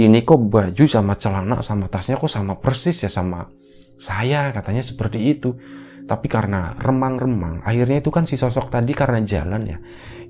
ini 0.00 0.24
kok 0.24 0.40
baju 0.48 0.84
sama 0.88 1.14
celana 1.14 1.60
sama 1.60 1.86
tasnya 1.92 2.16
kok 2.18 2.32
sama 2.32 2.58
persis 2.58 3.04
ya 3.04 3.10
sama 3.12 3.52
saya 4.00 4.50
katanya 4.50 4.80
seperti 4.82 5.38
itu. 5.38 5.54
Tapi 6.02 6.26
karena 6.26 6.74
remang-remang, 6.82 7.62
akhirnya 7.62 8.02
itu 8.02 8.10
kan 8.10 8.26
si 8.26 8.34
sosok 8.34 8.74
tadi 8.74 8.90
karena 8.90 9.22
jalan 9.22 9.62
ya, 9.70 9.78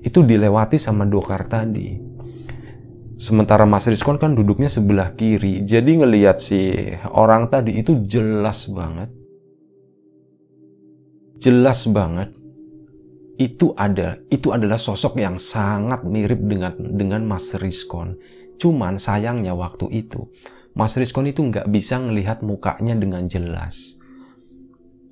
itu 0.05 0.21
dilewati 0.21 0.77
sama 0.77 1.01
dokar 1.09 1.49
tadi 1.49 2.12
Sementara 3.17 3.63
Mas 3.69 3.85
Rizkon 3.85 4.17
kan 4.17 4.33
duduknya 4.33 4.67
sebelah 4.67 5.13
kiri. 5.13 5.61
Jadi 5.63 6.01
ngelihat 6.01 6.41
si 6.41 6.73
orang 7.13 7.47
tadi 7.47 7.77
itu 7.77 8.01
jelas 8.05 8.65
banget. 8.69 9.09
Jelas 11.37 11.85
banget 11.89 12.33
itu 13.37 13.73
ada 13.73 14.21
itu 14.29 14.53
adalah 14.53 14.77
sosok 14.77 15.17
yang 15.17 15.41
sangat 15.41 16.05
mirip 16.05 16.39
dengan 16.41 16.73
dengan 16.77 17.21
Mas 17.25 17.53
Rizkon. 17.57 18.17
Cuman 18.57 19.01
sayangnya 19.01 19.53
waktu 19.57 19.89
itu 19.91 20.29
Mas 20.73 20.97
Rizkon 20.97 21.29
itu 21.29 21.45
nggak 21.45 21.69
bisa 21.69 22.01
ngelihat 22.01 22.41
mukanya 22.41 22.97
dengan 22.97 23.29
jelas 23.29 24.01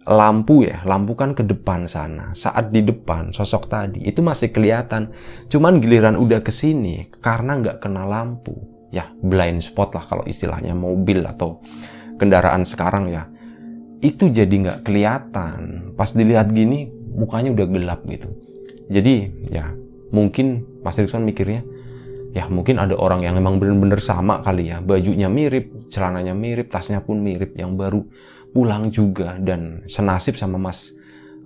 lampu 0.07 0.65
ya, 0.65 0.81
lampu 0.87 1.13
kan 1.13 1.37
ke 1.37 1.45
depan 1.45 1.85
sana. 1.85 2.33
Saat 2.33 2.73
di 2.73 2.81
depan 2.81 3.29
sosok 3.29 3.69
tadi 3.69 4.01
itu 4.01 4.25
masih 4.25 4.49
kelihatan. 4.49 5.13
Cuman 5.47 5.77
giliran 5.77 6.17
udah 6.17 6.41
ke 6.41 6.49
sini 6.49 7.09
karena 7.21 7.61
nggak 7.61 7.77
kena 7.83 8.09
lampu. 8.09 8.55
Ya 8.91 9.07
blind 9.23 9.63
spot 9.63 9.95
lah 9.95 10.03
kalau 10.03 10.27
istilahnya 10.27 10.75
mobil 10.75 11.23
atau 11.23 11.61
kendaraan 12.17 12.65
sekarang 12.65 13.13
ya. 13.13 13.29
Itu 14.01 14.33
jadi 14.33 14.51
nggak 14.51 14.79
kelihatan. 14.83 15.93
Pas 15.93 16.09
dilihat 16.11 16.49
gini 16.49 16.89
mukanya 17.13 17.53
udah 17.53 17.67
gelap 17.69 18.01
gitu. 18.09 18.29
Jadi 18.91 19.47
ya 19.53 19.71
mungkin 20.11 20.65
Mas 20.83 20.97
Rikson 20.99 21.23
mikirnya 21.23 21.63
ya 22.31 22.47
mungkin 22.47 22.79
ada 22.79 22.95
orang 22.95 23.27
yang 23.27 23.35
emang 23.35 23.59
bener-bener 23.59 23.99
sama 23.99 24.39
kali 24.39 24.71
ya 24.71 24.79
bajunya 24.79 25.27
mirip 25.27 25.91
celananya 25.91 26.31
mirip 26.31 26.71
tasnya 26.71 27.03
pun 27.03 27.19
mirip 27.19 27.55
yang 27.59 27.75
baru 27.75 28.07
pulang 28.51 28.91
juga 28.91 29.39
dan 29.39 29.87
senasib 29.87 30.35
sama 30.35 30.59
Mas 30.59 30.95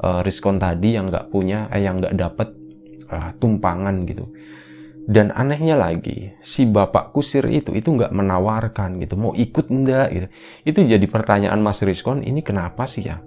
uh, 0.02 0.26
Rizkon 0.26 0.58
tadi 0.58 0.98
yang 0.98 1.10
nggak 1.10 1.30
punya 1.30 1.70
eh 1.70 1.86
yang 1.86 2.02
nggak 2.02 2.16
dapet 2.18 2.50
uh, 3.10 3.32
tumpangan 3.38 4.04
gitu. 4.10 4.30
Dan 5.06 5.30
anehnya 5.30 5.78
lagi 5.78 6.34
si 6.42 6.66
bapak 6.66 7.14
kusir 7.14 7.46
itu 7.54 7.78
itu 7.78 7.94
nggak 7.94 8.10
menawarkan 8.10 8.98
gitu 9.06 9.14
mau 9.14 9.38
ikut 9.38 9.70
enggak 9.70 10.08
gitu. 10.10 10.28
Itu 10.66 10.80
jadi 10.82 11.06
pertanyaan 11.06 11.62
Mas 11.62 11.86
Rizkon 11.86 12.26
ini 12.26 12.42
kenapa 12.42 12.90
sih 12.90 13.06
ya? 13.06 13.22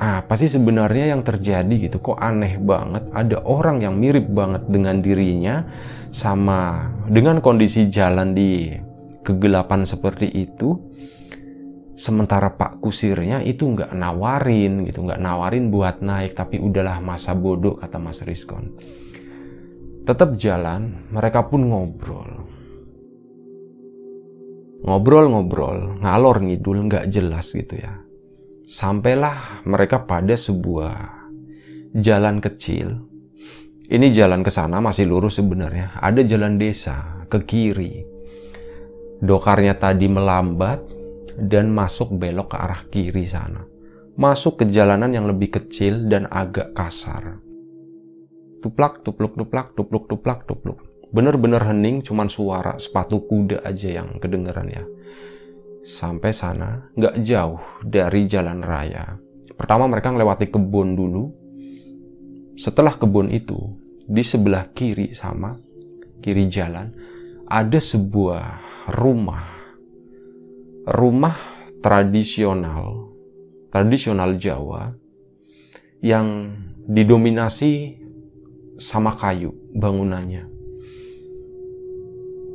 Apa 0.00 0.32
sih 0.34 0.50
sebenarnya 0.50 1.14
yang 1.14 1.22
terjadi 1.22 1.70
gitu? 1.70 2.00
Kok 2.02 2.18
aneh 2.18 2.58
banget? 2.58 3.06
Ada 3.12 3.44
orang 3.44 3.84
yang 3.84 4.00
mirip 4.00 4.26
banget 4.32 4.66
dengan 4.66 4.98
dirinya 4.98 5.62
sama 6.10 6.90
dengan 7.06 7.38
kondisi 7.38 7.86
jalan 7.86 8.34
di 8.34 8.74
kegelapan 9.22 9.86
seperti 9.86 10.26
itu 10.26 10.89
sementara 12.00 12.56
Pak 12.56 12.80
Kusirnya 12.80 13.44
itu 13.44 13.68
nggak 13.68 13.92
nawarin 13.92 14.88
gitu 14.88 15.04
nggak 15.04 15.20
nawarin 15.20 15.68
buat 15.68 16.00
naik 16.00 16.32
tapi 16.32 16.56
udahlah 16.56 16.96
masa 17.04 17.36
bodoh 17.36 17.76
kata 17.76 18.00
Mas 18.00 18.24
Rizkon. 18.24 18.72
Tetap 20.08 20.40
jalan 20.40 21.12
mereka 21.12 21.44
pun 21.44 21.68
ngobrol. 21.68 22.48
Ngobrol-ngobrol 24.80 26.00
ngalor 26.00 26.40
ngidul 26.40 26.88
nggak 26.88 27.04
jelas 27.12 27.52
gitu 27.52 27.76
ya. 27.76 28.00
Sampailah 28.64 29.60
mereka 29.68 30.08
pada 30.08 30.32
sebuah 30.32 30.96
jalan 32.00 32.40
kecil. 32.40 32.96
Ini 33.90 34.08
jalan 34.14 34.40
ke 34.40 34.48
sana 34.48 34.80
masih 34.80 35.04
lurus 35.04 35.36
sebenarnya. 35.36 36.00
Ada 36.00 36.24
jalan 36.24 36.56
desa 36.56 37.28
ke 37.28 37.44
kiri. 37.44 38.08
Dokarnya 39.20 39.76
tadi 39.76 40.08
melambat 40.08 40.80
dan 41.48 41.72
masuk 41.72 42.12
belok 42.20 42.52
ke 42.52 42.56
arah 42.60 42.82
kiri 42.92 43.24
sana. 43.24 43.64
Masuk 44.20 44.60
ke 44.60 44.64
jalanan 44.68 45.08
yang 45.14 45.24
lebih 45.24 45.56
kecil 45.56 46.10
dan 46.10 46.28
agak 46.28 46.76
kasar. 46.76 47.40
Tuplak, 48.60 49.00
tupluk, 49.00 49.32
tuplak, 49.38 49.72
tupluk, 49.72 50.04
tuplak, 50.04 50.44
tupluk. 50.44 50.78
Bener-bener 51.10 51.64
hening, 51.64 52.04
cuman 52.04 52.28
suara 52.28 52.76
sepatu 52.76 53.24
kuda 53.24 53.64
aja 53.64 54.02
yang 54.02 54.20
kedengeran 54.20 54.68
ya. 54.68 54.84
Sampai 55.80 56.36
sana, 56.36 56.92
nggak 56.92 57.24
jauh 57.24 57.58
dari 57.80 58.28
jalan 58.28 58.60
raya. 58.60 59.16
Pertama 59.56 59.88
mereka 59.88 60.12
melewati 60.12 60.52
kebun 60.52 60.92
dulu. 60.92 61.24
Setelah 62.60 63.00
kebun 63.00 63.32
itu, 63.32 63.56
di 64.04 64.20
sebelah 64.20 64.68
kiri 64.76 65.16
sama 65.16 65.56
kiri 66.20 66.46
jalan, 66.52 66.92
ada 67.48 67.80
sebuah 67.80 68.44
rumah 68.92 69.59
rumah 70.90 71.38
tradisional, 71.78 73.14
tradisional 73.70 74.34
Jawa 74.34 74.90
yang 76.02 76.50
didominasi 76.90 78.02
sama 78.80 79.14
kayu 79.14 79.54
bangunannya. 79.70 80.50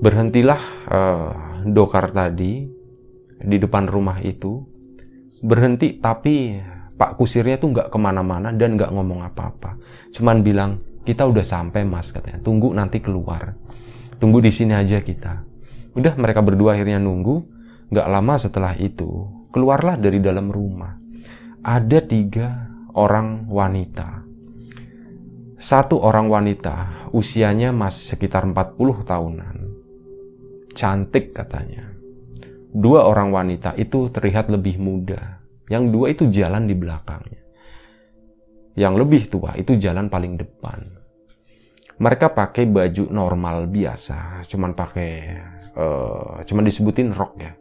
Berhentilah 0.04 0.62
uh, 0.92 1.32
dokar 1.64 2.12
tadi 2.12 2.68
di 3.40 3.58
depan 3.58 3.88
rumah 3.88 4.20
itu, 4.20 4.60
berhenti 5.40 5.96
tapi 6.04 6.60
Pak 6.96 7.16
Kusirnya 7.16 7.56
tuh 7.56 7.72
nggak 7.72 7.88
ke 7.88 7.98
mana-mana 8.00 8.52
dan 8.52 8.76
nggak 8.76 8.92
ngomong 8.92 9.24
apa-apa. 9.24 9.80
Cuman 10.12 10.44
bilang, 10.44 10.84
kita 11.08 11.24
udah 11.24 11.44
sampai 11.46 11.88
mas 11.88 12.12
katanya, 12.12 12.44
tunggu 12.44 12.76
nanti 12.76 13.00
keluar. 13.00 13.56
Tunggu 14.20 14.44
di 14.44 14.52
sini 14.52 14.76
aja 14.76 15.00
kita. 15.00 15.44
Udah 15.96 16.16
mereka 16.20 16.44
berdua 16.44 16.76
akhirnya 16.76 17.00
nunggu, 17.00 17.55
Gak 17.86 18.10
lama 18.10 18.34
setelah 18.42 18.74
itu, 18.82 19.30
keluarlah 19.54 20.02
dari 20.02 20.18
dalam 20.18 20.50
rumah. 20.50 20.98
Ada 21.62 22.02
tiga 22.02 22.66
orang 22.98 23.46
wanita. 23.46 24.26
Satu 25.62 26.02
orang 26.02 26.26
wanita, 26.26 27.10
usianya 27.14 27.70
masih 27.70 28.18
sekitar 28.18 28.50
40 28.50 29.06
tahunan. 29.06 29.56
Cantik 30.74 31.38
katanya. 31.38 31.94
Dua 32.76 33.06
orang 33.06 33.30
wanita 33.32 33.78
itu 33.78 34.10
terlihat 34.10 34.50
lebih 34.50 34.82
muda. 34.82 35.46
Yang 35.70 35.84
dua 35.94 36.06
itu 36.12 36.24
jalan 36.34 36.66
di 36.66 36.76
belakangnya. 36.76 37.42
Yang 38.76 38.94
lebih 38.98 39.24
tua 39.30 39.56
itu 39.56 39.78
jalan 39.78 40.10
paling 40.10 40.36
depan. 40.42 40.84
Mereka 42.02 42.34
pakai 42.36 42.68
baju 42.68 43.08
normal 43.08 43.72
biasa, 43.72 44.44
cuman 44.52 44.76
pakai, 44.76 45.14
uh, 45.80 46.44
cuman 46.44 46.68
disebutin 46.68 47.16
rok 47.16 47.40
ya 47.40 47.56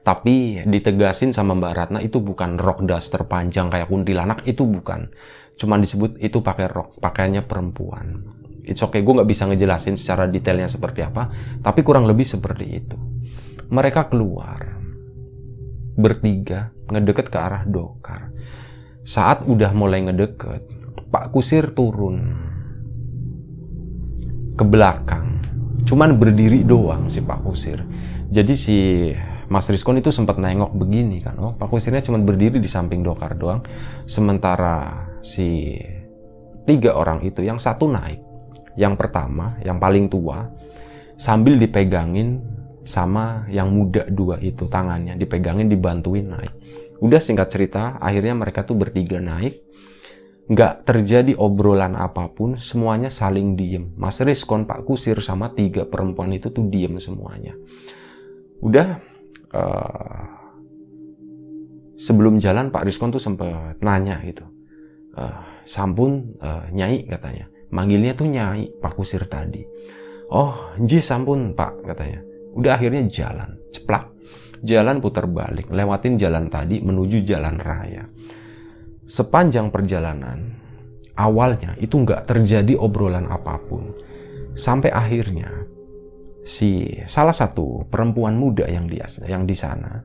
tapi 0.00 0.64
ditegasin 0.64 1.36
sama 1.36 1.52
Mbak 1.52 1.72
Ratna 1.76 1.98
itu 2.00 2.24
bukan 2.24 2.56
rok 2.56 2.88
daster 2.88 3.28
panjang 3.28 3.68
kayak 3.68 3.92
kuntilanak, 3.92 4.48
itu 4.48 4.64
bukan. 4.64 5.12
Cuman 5.60 5.84
disebut 5.84 6.16
itu 6.24 6.40
pakai 6.40 6.66
rok, 6.72 6.96
pakaiannya 7.04 7.44
perempuan. 7.44 8.24
It's 8.64 8.80
okay, 8.80 9.04
gue 9.04 9.12
nggak 9.12 9.28
bisa 9.28 9.44
ngejelasin 9.44 10.00
secara 10.00 10.24
detailnya 10.24 10.72
seperti 10.72 11.04
apa, 11.04 11.28
tapi 11.60 11.84
kurang 11.84 12.08
lebih 12.08 12.24
seperti 12.24 12.64
itu. 12.64 12.96
Mereka 13.68 14.08
keluar 14.08 14.80
bertiga 16.00 16.72
ngedeket 16.88 17.28
ke 17.28 17.38
arah 17.38 17.62
dokar. 17.68 18.32
Saat 19.04 19.44
udah 19.44 19.72
mulai 19.76 20.00
ngedeket, 20.08 20.64
Pak 21.12 21.28
Kusir 21.34 21.76
turun 21.76 22.48
ke 24.56 24.64
belakang. 24.64 25.44
Cuman 25.84 26.16
berdiri 26.16 26.64
doang 26.64 27.08
si 27.08 27.20
Pak 27.20 27.40
Kusir. 27.44 27.84
Jadi 28.30 28.54
si 28.54 28.78
Mas 29.50 29.66
Rizkon 29.66 29.98
itu 29.98 30.14
sempat 30.14 30.38
nengok 30.38 30.70
begini 30.78 31.18
kan. 31.18 31.34
Oh, 31.42 31.52
Pak 31.58 31.66
Kusirnya 31.66 32.06
cuma 32.06 32.22
berdiri 32.22 32.62
di 32.62 32.70
samping 32.70 33.02
Dokar 33.02 33.34
doang. 33.34 33.66
Sementara 34.06 35.10
si 35.26 35.74
tiga 36.62 36.94
orang 36.94 37.26
itu 37.26 37.42
yang 37.42 37.58
satu 37.58 37.90
naik. 37.90 38.22
Yang 38.78 38.94
pertama, 38.94 39.58
yang 39.66 39.82
paling 39.82 40.06
tua, 40.06 40.46
sambil 41.18 41.58
dipegangin 41.58 42.38
sama 42.86 43.44
yang 43.50 43.74
muda 43.74 44.06
dua 44.06 44.38
itu 44.38 44.70
tangannya 44.70 45.18
dipegangin 45.18 45.66
dibantuin 45.66 46.30
naik. 46.30 46.54
Udah 47.02 47.18
singkat 47.18 47.50
cerita, 47.50 47.98
akhirnya 47.98 48.38
mereka 48.38 48.62
tuh 48.62 48.78
bertiga 48.78 49.18
naik. 49.18 49.66
Nggak 50.46 50.86
terjadi 50.86 51.34
obrolan 51.34 51.98
apa 51.98 52.30
pun, 52.30 52.58
semuanya 52.58 53.10
saling 53.10 53.58
diem. 53.58 53.94
Mas 53.98 54.22
Rizkon, 54.22 54.62
Pak 54.66 54.86
Kusir, 54.86 55.18
sama 55.22 55.50
tiga 55.54 55.86
perempuan 55.86 56.30
itu 56.34 56.54
tuh 56.54 56.66
diem 56.70 56.98
semuanya. 57.02 57.54
Udah, 58.60 59.00
uh, 59.54 60.22
sebelum 61.98 62.40
jalan 62.40 62.72
Pak 62.72 62.86
Rizkon 62.88 63.12
tuh 63.12 63.22
sempat 63.22 63.78
nanya 63.84 64.18
gitu. 64.24 64.44
Uh, 65.14 65.42
sampun 65.66 66.38
uh, 66.40 66.66
nyai 66.70 67.06
katanya. 67.06 67.50
Manggilnya 67.70 68.18
tuh 68.18 68.26
nyai 68.26 68.66
Pak 68.82 68.98
Kusir 68.98 69.26
tadi. 69.30 69.62
Oh, 70.30 70.74
ji 70.82 70.98
sampun 71.02 71.54
Pak 71.54 71.86
katanya. 71.86 72.22
Udah 72.54 72.74
akhirnya 72.74 73.06
jalan, 73.06 73.58
ceplak. 73.70 74.10
Jalan 74.60 75.00
putar 75.00 75.24
balik, 75.24 75.72
lewatin 75.72 76.20
jalan 76.20 76.52
tadi 76.52 76.84
menuju 76.84 77.24
jalan 77.24 77.56
raya. 77.56 78.04
Sepanjang 79.08 79.72
perjalanan, 79.72 80.52
awalnya 81.16 81.74
itu 81.80 81.96
nggak 81.96 82.28
terjadi 82.28 82.76
obrolan 82.76 83.24
apa 83.26 83.56
pun. 83.56 83.96
Sampai 84.52 84.92
akhirnya, 84.92 85.48
si 86.44 86.88
salah 87.04 87.34
satu 87.34 87.86
perempuan 87.86 88.36
muda 88.36 88.64
yang 88.66 88.88
di, 88.88 89.00
yang 89.28 89.44
di 89.44 89.56
sana, 89.56 90.00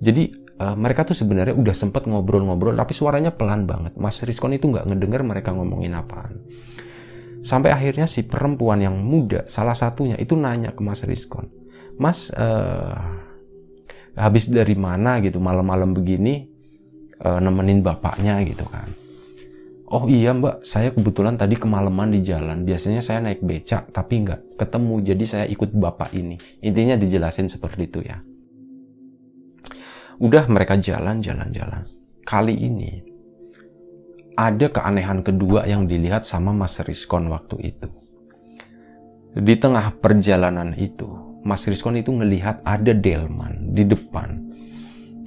jadi 0.00 0.30
uh, 0.60 0.76
mereka 0.78 1.04
tuh 1.04 1.16
sebenarnya 1.16 1.54
udah 1.54 1.74
sempet 1.76 2.08
ngobrol-ngobrol, 2.08 2.74
tapi 2.74 2.92
suaranya 2.96 3.34
pelan 3.34 3.68
banget. 3.68 3.94
Mas 4.00 4.20
Rizkon 4.24 4.56
itu 4.56 4.70
nggak 4.70 4.88
ngedenger 4.88 5.22
mereka 5.22 5.50
ngomongin 5.52 5.94
apaan. 5.96 6.40
Sampai 7.44 7.76
akhirnya 7.76 8.08
si 8.08 8.24
perempuan 8.24 8.80
yang 8.80 8.96
muda, 8.96 9.44
salah 9.52 9.76
satunya 9.76 10.16
itu 10.16 10.32
nanya 10.32 10.72
ke 10.72 10.80
Mas 10.80 11.04
Rizkon, 11.04 11.52
Mas, 12.00 12.32
uh, 12.32 12.96
habis 14.14 14.46
dari 14.48 14.78
mana 14.78 15.18
gitu 15.20 15.42
malam-malam 15.42 15.90
begini 15.92 16.46
uh, 17.20 17.42
nemenin 17.42 17.82
bapaknya 17.82 18.38
gitu 18.46 18.62
kan 18.70 19.03
oh 19.94 20.10
iya 20.10 20.34
mbak. 20.34 20.66
Saya 20.66 20.90
kebetulan 20.90 21.38
tadi 21.38 21.54
kemalaman 21.54 22.10
di 22.10 22.26
jalan. 22.26 22.66
Biasanya 22.66 22.98
saya 22.98 23.22
naik 23.22 23.46
becak 23.46 23.94
tapi 23.94 24.26
nggak 24.26 24.58
ketemu. 24.58 24.94
Jadi 25.06 25.24
saya 25.24 25.46
ikut 25.46 25.70
bapak 25.70 26.10
ini. 26.18 26.34
Intinya 26.66 26.98
dijelasin 26.98 27.46
seperti 27.46 27.86
itu 27.86 28.02
ya. 28.02 28.18
Udah 30.18 30.50
mereka 30.50 30.74
jalan 30.82 31.22
jalan 31.22 31.54
jalan. 31.54 31.86
Kali 32.26 32.54
ini 32.58 33.14
ada 34.34 34.66
keanehan 34.66 35.22
kedua 35.22 35.62
yang 35.70 35.86
dilihat 35.86 36.26
sama 36.26 36.50
Mas 36.50 36.74
Rizkon 36.82 37.30
waktu 37.30 37.74
itu. 37.74 37.88
Di 39.34 39.54
tengah 39.58 39.94
perjalanan 39.98 40.74
itu 40.78 41.06
Mas 41.44 41.66
Rizkon 41.68 42.00
itu 42.00 42.10
ngelihat 42.10 42.64
ada 42.64 42.90
delman 42.96 43.76
di 43.76 43.84
depan. 43.84 44.40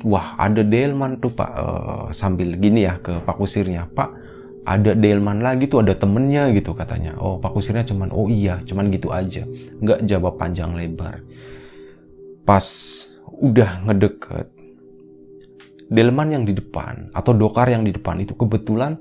Wah, 0.01 0.33
ada 0.37 0.65
delman 0.65 1.21
tuh 1.21 1.33
Pak. 1.33 1.51
Uh, 1.53 2.07
sambil 2.09 2.57
gini 2.57 2.85
ya 2.89 2.97
ke 2.97 3.21
Pak 3.21 3.37
Kusirnya. 3.37 3.85
Pak, 3.85 4.26
ada 4.67 4.91
delman 4.91 5.39
lagi 5.39 5.71
tuh 5.71 5.79
ada 5.79 5.95
temennya 5.95 6.51
gitu 6.51 6.75
katanya. 6.75 7.15
Oh, 7.23 7.39
Pak 7.39 7.55
Kusirnya 7.55 7.87
cuman, 7.87 8.11
oh 8.11 8.27
iya, 8.27 8.59
cuman 8.67 8.91
gitu 8.91 9.15
aja. 9.15 9.47
Nggak 9.79 10.03
jawab 10.03 10.35
panjang 10.35 10.75
lebar. 10.75 11.23
Pas 12.43 12.67
udah 13.31 13.87
ngedeket, 13.87 14.51
delman 15.87 16.35
yang 16.35 16.43
di 16.43 16.51
depan 16.51 17.15
atau 17.15 17.31
dokar 17.31 17.71
yang 17.71 17.87
di 17.87 17.95
depan 17.95 18.19
itu 18.19 18.35
kebetulan 18.35 18.99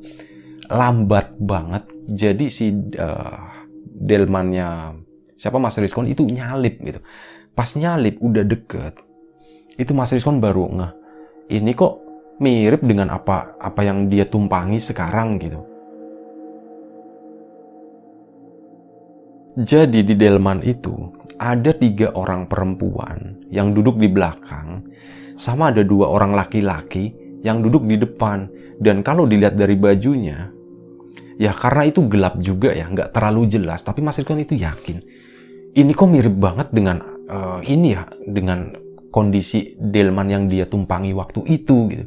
lambat 0.70 1.35
banget. 1.35 1.83
Jadi 2.07 2.46
si 2.46 2.70
uh, 2.94 3.66
delmannya 3.83 5.02
siapa 5.35 5.59
Mas 5.59 5.83
Rizkon 5.83 6.07
itu 6.07 6.22
nyalip 6.22 6.79
gitu. 6.79 7.02
Pas 7.59 7.66
nyalip 7.74 8.22
udah 8.22 8.46
deket, 8.46 9.02
itu 9.83 9.90
Mas 9.96 10.14
Rizkon 10.14 10.38
baru 10.38 10.70
ngeh, 10.70 10.92
ini 11.59 11.74
kok 11.74 12.06
mirip 12.42 12.85
dengan 12.85 13.12
apa 13.12 13.57
apa 13.57 13.81
yang 13.85 14.12
dia 14.12 14.29
tumpangi 14.29 14.81
sekarang 14.81 15.40
gitu. 15.40 15.61
Jadi 19.57 20.05
di 20.05 20.14
delman 20.20 20.61
itu 20.61 20.92
ada 21.40 21.72
tiga 21.72 22.12
orang 22.12 22.44
perempuan 22.44 23.40
yang 23.49 23.72
duduk 23.72 23.96
di 23.96 24.05
belakang, 24.12 24.85
sama 25.40 25.72
ada 25.72 25.81
dua 25.81 26.12
orang 26.12 26.37
laki-laki 26.37 27.16
yang 27.40 27.64
duduk 27.64 27.88
di 27.88 27.96
depan. 27.96 28.53
Dan 28.77 29.01
kalau 29.01 29.25
dilihat 29.25 29.57
dari 29.57 29.72
bajunya, 29.72 30.53
ya 31.40 31.57
karena 31.57 31.88
itu 31.88 32.05
gelap 32.05 32.37
juga 32.37 32.77
ya, 32.77 32.85
nggak 32.85 33.16
terlalu 33.16 33.49
jelas. 33.49 33.81
Tapi 33.81 34.05
Mas 34.05 34.20
Rizkon 34.20 34.44
itu 34.44 34.61
yakin 34.61 35.01
ini 35.77 35.92
kok 35.92 36.09
mirip 36.09 36.37
banget 36.40 36.72
dengan 36.72 37.05
uh, 37.29 37.61
ini 37.61 37.92
ya 37.92 38.09
dengan 38.25 38.72
kondisi 39.12 39.77
delman 39.77 40.29
yang 40.33 40.44
dia 40.49 40.64
tumpangi 40.64 41.12
waktu 41.12 41.44
itu 41.53 41.77
gitu. 41.92 42.05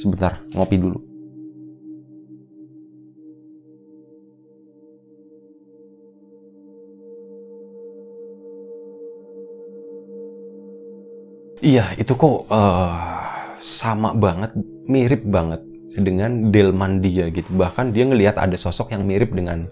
Sebentar, 0.00 0.40
ngopi 0.56 0.80
dulu. 0.80 0.96
Iya, 11.60 11.92
itu 12.00 12.16
kok 12.16 12.48
uh, 12.48 12.96
sama 13.60 14.16
banget, 14.16 14.56
mirip 14.88 15.20
banget 15.28 15.60
dengan 15.92 16.48
delman 16.48 17.04
dia 17.04 17.28
gitu. 17.28 17.52
Bahkan 17.52 17.92
dia 17.92 18.08
ngelihat 18.08 18.40
ada 18.40 18.56
sosok 18.56 18.96
yang 18.96 19.04
mirip 19.04 19.36
dengan 19.36 19.68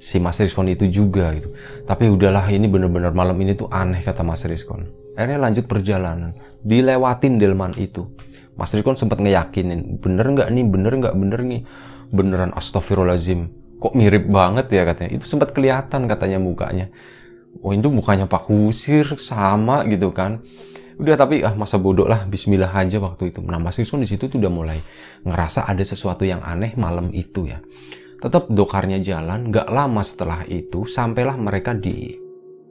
si 0.00 0.16
Mas 0.16 0.40
Rizkon 0.40 0.72
itu 0.72 0.88
juga 0.88 1.36
gitu. 1.36 1.52
Tapi 1.84 2.08
udahlah 2.08 2.48
ini 2.48 2.64
bener-bener 2.64 3.12
malam 3.12 3.36
ini 3.44 3.52
tuh 3.52 3.68
aneh 3.68 4.00
kata 4.00 4.24
Mas 4.24 4.48
Rizkon. 4.48 4.88
Akhirnya 5.12 5.36
lanjut 5.36 5.68
perjalanan, 5.68 6.32
dilewatin 6.64 7.36
delman 7.36 7.76
itu. 7.76 8.08
Mas 8.56 8.72
Rizkon 8.72 8.96
sempat 8.96 9.20
ngeyakinin, 9.20 10.00
bener 10.00 10.26
nggak 10.32 10.48
nih, 10.48 10.64
bener 10.64 10.92
nggak, 10.96 11.14
bener 11.14 11.40
nih. 11.44 11.62
Beneran 12.08 12.56
astagfirullahaladzim. 12.56 13.52
Kok 13.76 13.92
mirip 13.92 14.24
banget 14.32 14.72
ya 14.72 14.88
katanya. 14.88 15.10
Itu 15.20 15.28
sempat 15.28 15.52
kelihatan 15.52 16.08
katanya 16.08 16.40
mukanya. 16.40 16.88
Oh 17.60 17.72
itu 17.72 17.88
mukanya 17.88 18.24
Pak 18.28 18.48
Kusir 18.48 19.20
sama 19.20 19.84
gitu 19.88 20.12
kan. 20.16 20.40
Udah 20.96 21.20
tapi 21.20 21.44
ah 21.44 21.52
masa 21.52 21.76
bodoh 21.76 22.08
lah 22.08 22.24
Bismillah 22.24 22.72
aja 22.72 22.96
waktu 22.96 23.28
itu. 23.28 23.44
Nah 23.44 23.60
Mas 23.60 23.76
Rizkon 23.76 24.00
di 24.00 24.08
situ 24.08 24.32
tuh 24.32 24.40
udah 24.40 24.52
mulai 24.52 24.80
ngerasa 25.28 25.68
ada 25.68 25.84
sesuatu 25.84 26.24
yang 26.24 26.40
aneh 26.40 26.72
malam 26.80 27.12
itu 27.12 27.44
ya. 27.44 27.60
Tetap 28.16 28.48
dokarnya 28.48 28.96
jalan, 29.04 29.52
gak 29.52 29.68
lama 29.68 30.00
setelah 30.00 30.48
itu 30.48 30.88
sampailah 30.88 31.36
mereka 31.36 31.76
di 31.76 32.16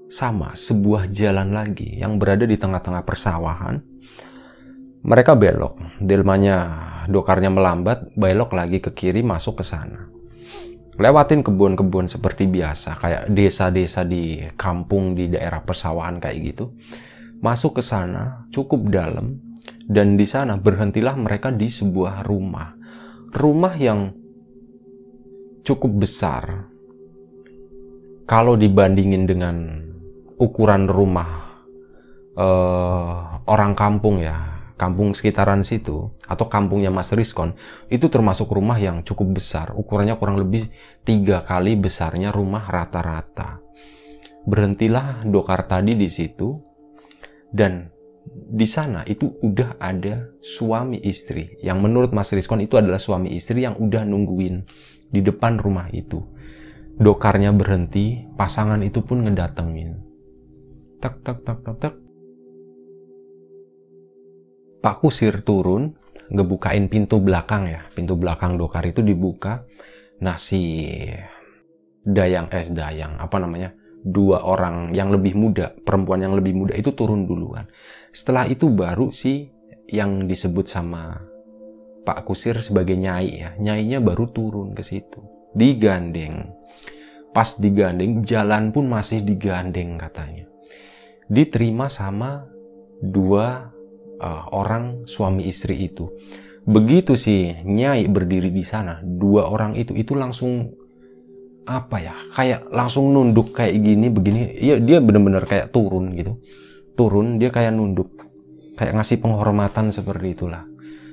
sama 0.10 0.58
sebuah 0.58 1.14
jalan 1.14 1.54
lagi 1.54 2.02
yang 2.02 2.18
berada 2.18 2.50
di 2.50 2.58
tengah-tengah 2.58 3.06
persawahan. 3.06 3.78
Mereka 5.06 5.38
belok, 5.38 6.02
delmanya 6.02 6.58
dokarnya 7.06 7.54
melambat, 7.54 8.18
belok 8.18 8.58
lagi 8.58 8.82
ke 8.82 8.90
kiri 8.90 9.22
masuk 9.22 9.62
ke 9.62 9.66
sana. 9.66 10.10
Lewatin 10.96 11.46
kebun-kebun 11.46 12.10
seperti 12.10 12.50
biasa, 12.50 12.98
kayak 12.98 13.24
desa-desa 13.30 14.02
di 14.02 14.42
kampung 14.58 15.14
di 15.14 15.30
daerah 15.30 15.62
persawahan 15.62 16.18
kayak 16.18 16.38
gitu. 16.42 16.74
Masuk 17.44 17.78
ke 17.78 17.84
sana 17.86 18.48
cukup 18.50 18.90
dalam 18.90 19.38
dan 19.86 20.18
di 20.18 20.26
sana 20.26 20.58
berhentilah 20.58 21.14
mereka 21.20 21.54
di 21.54 21.70
sebuah 21.70 22.26
rumah. 22.26 22.74
Rumah 23.36 23.76
yang 23.78 24.10
cukup 25.62 25.92
besar 26.02 26.66
kalau 28.26 28.58
dibandingin 28.58 29.30
dengan 29.30 29.56
ukuran 30.40 30.88
rumah 30.88 31.60
uh, 32.40 33.44
orang 33.46 33.76
kampung 33.76 34.24
ya, 34.24 34.55
kampung 34.76 35.16
sekitaran 35.16 35.64
situ 35.64 36.12
atau 36.28 36.46
kampungnya 36.52 36.92
Mas 36.92 37.12
Rizkon 37.16 37.56
itu 37.88 38.12
termasuk 38.12 38.52
rumah 38.52 38.76
yang 38.76 39.02
cukup 39.08 39.40
besar, 39.40 39.72
ukurannya 39.72 40.20
kurang 40.20 40.40
lebih 40.40 40.68
tiga 41.08 41.44
kali 41.48 41.80
besarnya 41.80 42.36
rumah 42.36 42.68
rata-rata. 42.68 43.64
Berhentilah 44.46 45.26
dokar 45.26 45.66
tadi 45.66 45.98
di 45.98 46.12
situ 46.12 46.54
dan 47.50 47.90
di 48.30 48.68
sana 48.68 49.06
itu 49.08 49.32
udah 49.42 49.80
ada 49.80 50.30
suami 50.44 51.02
istri 51.02 51.58
yang 51.64 51.80
menurut 51.80 52.12
Mas 52.12 52.34
Rizkon 52.36 52.62
itu 52.62 52.76
adalah 52.76 53.00
suami 53.00 53.34
istri 53.34 53.64
yang 53.64 53.80
udah 53.80 54.04
nungguin 54.04 54.56
di 55.10 55.22
depan 55.24 55.58
rumah 55.58 55.88
itu. 55.94 56.20
Dokarnya 56.96 57.52
berhenti, 57.52 58.24
pasangan 58.40 58.80
itu 58.80 59.04
pun 59.04 59.28
ngedatengin. 59.28 60.00
Tak 61.04 61.22
tak 61.24 61.44
tak 61.44 61.60
tak 61.64 61.76
tak. 61.80 62.05
Pak 64.86 65.02
Kusir 65.02 65.42
turun, 65.42 65.98
ngebukain 66.30 66.86
pintu 66.94 67.18
belakang 67.18 67.66
ya. 67.66 67.90
Pintu 67.90 68.14
belakang 68.14 68.54
dokar 68.54 68.86
itu 68.86 69.02
dibuka. 69.02 69.66
Nah 70.22 70.38
si 70.38 70.86
dayang 72.06 72.54
eh 72.54 72.70
dayang 72.70 73.18
apa 73.18 73.42
namanya? 73.42 73.74
Dua 74.06 74.46
orang 74.46 74.94
yang 74.94 75.10
lebih 75.10 75.34
muda 75.34 75.74
perempuan 75.74 76.22
yang 76.22 76.38
lebih 76.38 76.54
muda 76.54 76.78
itu 76.78 76.94
turun 76.94 77.26
duluan. 77.26 77.66
Setelah 78.14 78.46
itu 78.46 78.70
baru 78.70 79.10
si 79.10 79.50
yang 79.90 80.30
disebut 80.30 80.70
sama 80.70 81.18
Pak 82.06 82.22
Kusir 82.22 82.62
sebagai 82.62 82.94
nyai 82.94 83.42
ya. 83.42 83.58
Nyainya 83.58 84.06
baru 84.06 84.30
turun 84.30 84.78
ke 84.78 84.86
situ. 84.86 85.50
Digandeng. 85.58 86.54
Pas 87.34 87.58
digandeng 87.58 88.22
jalan 88.22 88.70
pun 88.70 88.86
masih 88.86 89.26
digandeng 89.26 89.98
katanya. 89.98 90.46
Diterima 91.26 91.90
sama 91.90 92.46
dua 93.02 93.75
uh, 94.20 94.52
orang 94.52 95.08
suami 95.10 95.48
istri 95.48 95.80
itu. 95.86 96.12
Begitu 96.66 97.14
si 97.14 97.54
Nyai 97.62 98.10
berdiri 98.10 98.50
di 98.50 98.66
sana, 98.66 98.98
dua 99.06 99.46
orang 99.46 99.78
itu 99.78 99.94
itu 99.94 100.18
langsung 100.18 100.74
apa 101.66 102.02
ya? 102.02 102.16
Kayak 102.34 102.70
langsung 102.74 103.14
nunduk 103.14 103.54
kayak 103.54 103.78
gini 103.78 104.10
begini. 104.10 104.42
Iya, 104.58 104.82
dia 104.82 104.98
benar-benar 104.98 105.46
kayak 105.46 105.70
turun 105.70 106.18
gitu. 106.18 106.42
Turun 106.98 107.38
dia 107.38 107.54
kayak 107.54 107.74
nunduk. 107.74 108.10
Kayak 108.76 108.98
ngasih 108.98 109.18
penghormatan 109.22 109.94
seperti 109.94 110.34
itulah. 110.34 110.66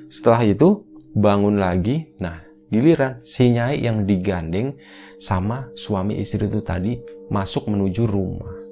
Setelah 0.09 0.41
itu 0.41 0.89
bangun 1.13 1.61
lagi. 1.61 2.09
Nah, 2.17 2.41
giliran 2.73 3.21
si 3.21 3.53
Nyai 3.53 3.85
yang 3.85 4.09
digandeng 4.09 4.73
sama 5.21 5.69
suami 5.77 6.17
istri 6.17 6.49
itu 6.49 6.65
tadi 6.65 6.97
masuk 7.29 7.69
menuju 7.69 8.09
rumah. 8.09 8.62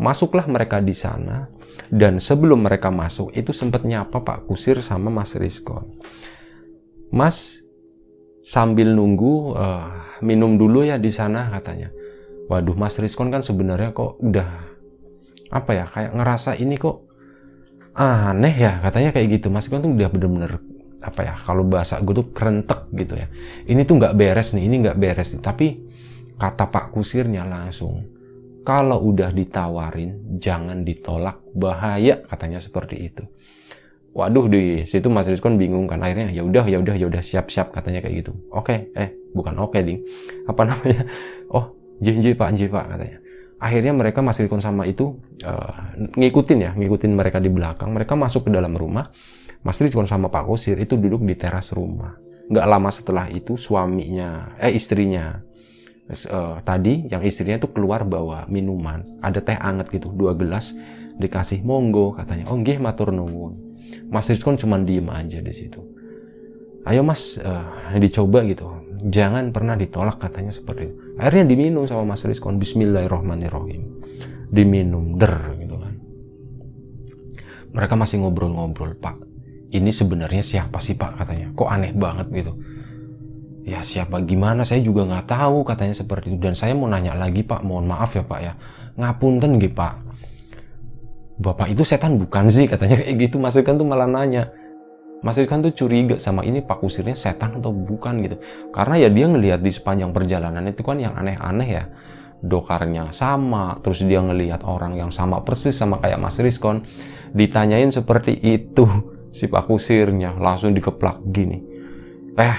Masuklah 0.00 0.48
mereka 0.48 0.80
di 0.80 0.96
sana 0.96 1.52
dan 1.90 2.22
sebelum 2.22 2.62
mereka 2.66 2.88
masuk, 2.92 3.34
itu 3.34 3.50
sempat 3.50 3.82
nyapa 3.82 4.22
Pak 4.22 4.46
Kusir 4.46 4.78
sama 4.84 5.10
Mas 5.10 5.34
Rizkon. 5.34 5.98
Mas, 7.10 7.66
sambil 8.46 8.94
nunggu, 8.94 9.58
uh, 9.58 10.20
minum 10.22 10.54
dulu 10.54 10.86
ya 10.86 10.96
di 10.96 11.10
sana 11.10 11.50
katanya. 11.50 11.90
Waduh, 12.46 12.78
Mas 12.78 12.98
Rizkon 12.98 13.30
kan 13.34 13.42
sebenarnya 13.42 13.90
kok 13.90 14.18
udah 14.22 14.70
apa 15.50 15.70
ya 15.74 15.84
kayak 15.90 16.14
ngerasa 16.14 16.54
ini 16.62 16.78
kok 16.78 17.10
aneh 17.98 18.54
ya 18.54 18.78
katanya 18.78 19.10
kayak 19.10 19.26
gitu 19.42 19.50
Mas 19.50 19.66
Rizkon 19.66 19.82
tuh 19.82 19.90
udah 19.90 20.10
bener-bener 20.10 20.52
apa 21.00 21.20
ya 21.26 21.34
kalau 21.34 21.66
bahasa 21.66 21.98
gue 21.98 22.14
tuh 22.14 22.28
kerentek 22.30 22.86
gitu 22.92 23.18
ya 23.18 23.26
ini 23.66 23.82
tuh 23.88 23.98
nggak 23.98 24.14
beres 24.14 24.52
nih 24.52 24.68
ini 24.68 24.76
nggak 24.84 24.98
beres 25.00 25.32
nih. 25.34 25.42
tapi 25.42 25.66
kata 26.38 26.70
Pak 26.70 26.92
Kusirnya 26.94 27.42
langsung 27.48 28.19
kalau 28.62 29.12
udah 29.12 29.32
ditawarin 29.32 30.38
jangan 30.40 30.84
ditolak 30.84 31.40
bahaya 31.56 32.20
katanya 32.28 32.60
seperti 32.60 32.96
itu. 33.10 33.24
Waduh 34.10 34.50
di 34.50 34.82
situ 34.82 35.06
Mas 35.06 35.30
Rizkon 35.30 35.54
bingung 35.54 35.86
kan 35.86 36.02
akhirnya 36.02 36.34
ya 36.34 36.42
udah 36.42 36.66
ya 36.66 36.82
udah 36.82 36.94
ya 36.98 37.06
udah 37.06 37.22
siap 37.22 37.46
siap 37.48 37.70
katanya 37.70 38.02
kayak 38.02 38.26
gitu. 38.26 38.32
Oke 38.50 38.90
okay, 38.90 38.98
eh 38.98 39.08
bukan 39.32 39.54
oke 39.62 39.78
okay, 39.78 39.86
ding. 39.86 40.00
Apa 40.50 40.66
namanya? 40.66 41.06
Oh 41.48 41.78
janji 42.02 42.34
pak 42.34 42.50
janji 42.52 42.66
pak 42.66 42.84
katanya. 42.90 43.18
Akhirnya 43.60 43.92
mereka 43.92 44.24
Mas 44.24 44.40
Rizkon 44.40 44.64
sama 44.64 44.88
itu 44.88 45.20
uh, 45.44 45.92
ngikutin 46.16 46.58
ya 46.58 46.70
ngikutin 46.74 47.12
mereka 47.12 47.38
di 47.38 47.52
belakang. 47.52 47.92
Mereka 47.92 48.16
masuk 48.16 48.48
ke 48.48 48.50
dalam 48.50 48.72
rumah. 48.72 49.12
Mas 49.60 49.76
Rizkon 49.76 50.08
sama 50.08 50.32
Pak 50.32 50.48
Kusir 50.48 50.80
itu 50.80 50.96
duduk 50.96 51.20
di 51.20 51.36
teras 51.36 51.68
rumah. 51.76 52.16
Nggak 52.48 52.66
lama 52.66 52.88
setelah 52.88 53.28
itu 53.28 53.60
suaminya 53.60 54.56
eh 54.56 54.72
istrinya 54.72 55.44
uh, 56.10 56.58
tadi 56.66 57.06
yang 57.06 57.22
istrinya 57.22 57.62
itu 57.62 57.70
keluar 57.70 58.02
bawa 58.02 58.46
minuman. 58.50 59.22
Ada 59.22 59.40
teh 59.40 59.58
anget 59.58 59.90
gitu 59.94 60.10
dua 60.10 60.34
gelas 60.34 60.74
dikasih 61.16 61.62
monggo 61.62 62.14
katanya. 62.18 62.50
Oh 62.50 62.58
nggih 62.58 62.82
matur 62.82 63.14
nuwun. 63.14 63.56
Mas 64.10 64.26
Rizkon 64.26 64.58
cuma 64.58 64.78
diem 64.82 65.06
aja 65.10 65.38
di 65.38 65.54
situ. 65.54 65.80
Ayo 66.86 67.06
mas 67.06 67.38
uh, 67.38 67.94
dicoba 67.98 68.42
gitu. 68.46 68.66
Jangan 69.00 69.54
pernah 69.54 69.78
ditolak 69.80 70.20
katanya 70.20 70.52
seperti 70.52 70.90
itu. 70.90 70.94
Akhirnya 71.16 71.48
diminum 71.48 71.88
sama 71.88 72.04
Mas 72.04 72.20
Rizkon 72.20 72.60
Bismillahirrohmanirrohim 72.60 73.82
diminum 74.52 75.16
der 75.16 75.56
gitu 75.56 75.76
kan. 75.80 75.94
Mereka 77.70 77.94
masih 77.96 78.20
ngobrol-ngobrol 78.20 78.98
pak 78.98 79.16
ini 79.70 79.94
sebenarnya 79.94 80.42
siapa 80.42 80.82
sih 80.82 80.98
pak? 80.98 81.22
katanya. 81.22 81.54
Kok 81.54 81.68
aneh 81.70 81.94
banget 81.96 82.28
gitu 82.34 82.52
ya 83.64 83.80
siapa 83.84 84.20
gimana? 84.24 84.64
Saya 84.64 84.80
juga 84.84 85.04
nggak 85.06 85.26
tahu 85.28 85.64
katanya 85.64 85.94
seperti 85.96 86.34
itu. 86.34 86.38
Dan 86.40 86.54
saya 86.56 86.72
mau 86.76 86.88
nanya 86.88 87.16
lagi 87.16 87.44
pak. 87.44 87.60
Mohon 87.64 87.86
maaf 87.92 88.14
ya 88.16 88.24
pak 88.24 88.40
ya. 88.40 88.52
Ngapunten 88.96 89.60
gitu 89.60 89.74
pak. 89.76 89.94
Bapak 91.40 91.72
itu 91.72 91.82
setan 91.88 92.20
bukan 92.20 92.52
sih? 92.52 92.68
Katanya 92.68 93.00
kayak 93.00 93.16
gitu. 93.16 93.40
Mas 93.40 93.56
Irkan 93.56 93.80
tuh 93.80 93.88
malah 93.88 94.04
nanya. 94.04 94.52
Mas 95.24 95.40
Irkan 95.40 95.64
tuh 95.64 95.72
curiga 95.72 96.16
sama 96.16 96.44
ini 96.44 96.64
Pak 96.64 96.80
Kusirnya 96.80 97.16
setan 97.16 97.60
atau 97.60 97.72
bukan 97.72 98.24
gitu. 98.24 98.36
Karena 98.72 99.00
ya 99.00 99.08
dia 99.08 99.28
ngelihat 99.28 99.60
di 99.60 99.72
sepanjang 99.72 100.12
perjalanan 100.12 100.64
itu 100.68 100.84
kan 100.84 101.00
yang 101.00 101.16
aneh-aneh 101.16 101.68
ya. 101.68 101.84
Dokarnya 102.40 103.12
sama 103.12 103.76
terus 103.84 104.00
dia 104.00 104.20
ngelihat 104.24 104.64
orang 104.64 104.96
yang 104.96 105.12
sama 105.12 105.44
persis 105.44 105.76
sama 105.76 106.00
kayak 106.00 106.20
Mas 106.20 106.40
Rizkon. 106.40 106.84
Ditanyain 107.36 107.92
seperti 107.92 108.36
itu 108.36 108.88
si 109.32 109.48
Pak 109.48 109.68
Kusirnya 109.68 110.36
langsung 110.40 110.72
dikeplak 110.72 111.20
gini. 111.28 111.60
Eh 112.36 112.56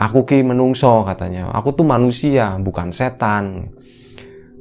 aku 0.00 0.24
ki 0.24 0.40
menungso 0.40 1.04
katanya. 1.04 1.52
Aku 1.52 1.76
tuh 1.76 1.84
manusia 1.84 2.56
bukan 2.56 2.88
setan. 2.90 3.68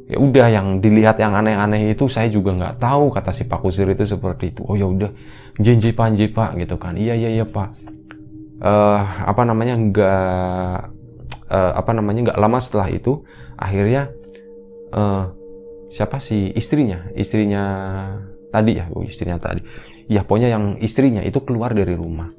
Ya 0.10 0.18
udah 0.18 0.48
yang 0.52 0.82
dilihat 0.84 1.22
yang 1.22 1.38
aneh-aneh 1.38 1.94
itu 1.94 2.10
saya 2.10 2.28
juga 2.28 2.52
nggak 2.58 2.82
tahu 2.82 3.14
kata 3.14 3.30
si 3.32 3.46
Pak 3.46 3.62
Kusir 3.62 3.88
itu 3.88 4.04
seperti 4.04 4.52
itu. 4.52 4.66
Oh 4.68 4.76
ya 4.76 4.90
udah 4.90 5.14
janji 5.62 5.96
panji 5.96 6.28
pak 6.28 6.60
gitu 6.60 6.76
kan. 6.76 6.98
Iya 6.98 7.16
iya 7.16 7.30
iya 7.40 7.46
pak. 7.46 7.72
Uh, 8.60 9.00
apa 9.24 9.48
namanya 9.48 9.80
nggak 9.80 10.76
uh, 11.48 11.72
apa 11.80 11.92
namanya 11.96 12.34
nggak 12.34 12.40
lama 12.42 12.60
setelah 12.60 12.92
itu 12.92 13.24
akhirnya 13.56 14.12
uh, 14.92 15.30
siapa 15.94 16.18
sih 16.18 16.52
istrinya? 16.58 17.06
Istrinya 17.14 17.64
tadi 18.50 18.82
ya? 18.82 18.90
Oh, 18.90 19.06
istrinya 19.06 19.38
tadi. 19.38 19.62
Ya 20.10 20.26
pokoknya 20.26 20.50
yang 20.50 20.82
istrinya 20.82 21.22
itu 21.22 21.38
keluar 21.46 21.78
dari 21.78 21.94
rumah 21.94 22.34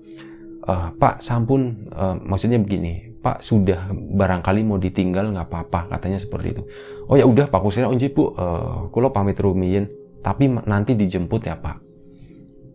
uh, 0.66 0.92
Pak 0.96 1.24
sampun 1.24 1.88
uh, 1.94 2.16
maksudnya 2.20 2.60
begini 2.60 3.10
Pak 3.20 3.44
sudah 3.44 3.92
barangkali 3.92 4.64
mau 4.64 4.80
ditinggal 4.80 5.36
nggak 5.36 5.48
apa-apa 5.52 5.92
katanya 5.96 6.16
seperti 6.16 6.56
itu. 6.56 6.62
Oh 7.04 7.20
ya 7.20 7.28
udah 7.28 7.52
Pak 7.52 7.60
Kusira 7.60 7.84
onji 7.92 8.08
Bu. 8.08 8.32
Uh, 8.32 8.88
kulo 8.88 9.12
pamit 9.12 9.36
rumiin 9.36 9.92
tapi 10.24 10.48
nanti 10.48 10.96
dijemput 10.96 11.44
ya 11.44 11.60
Pak. 11.60 11.84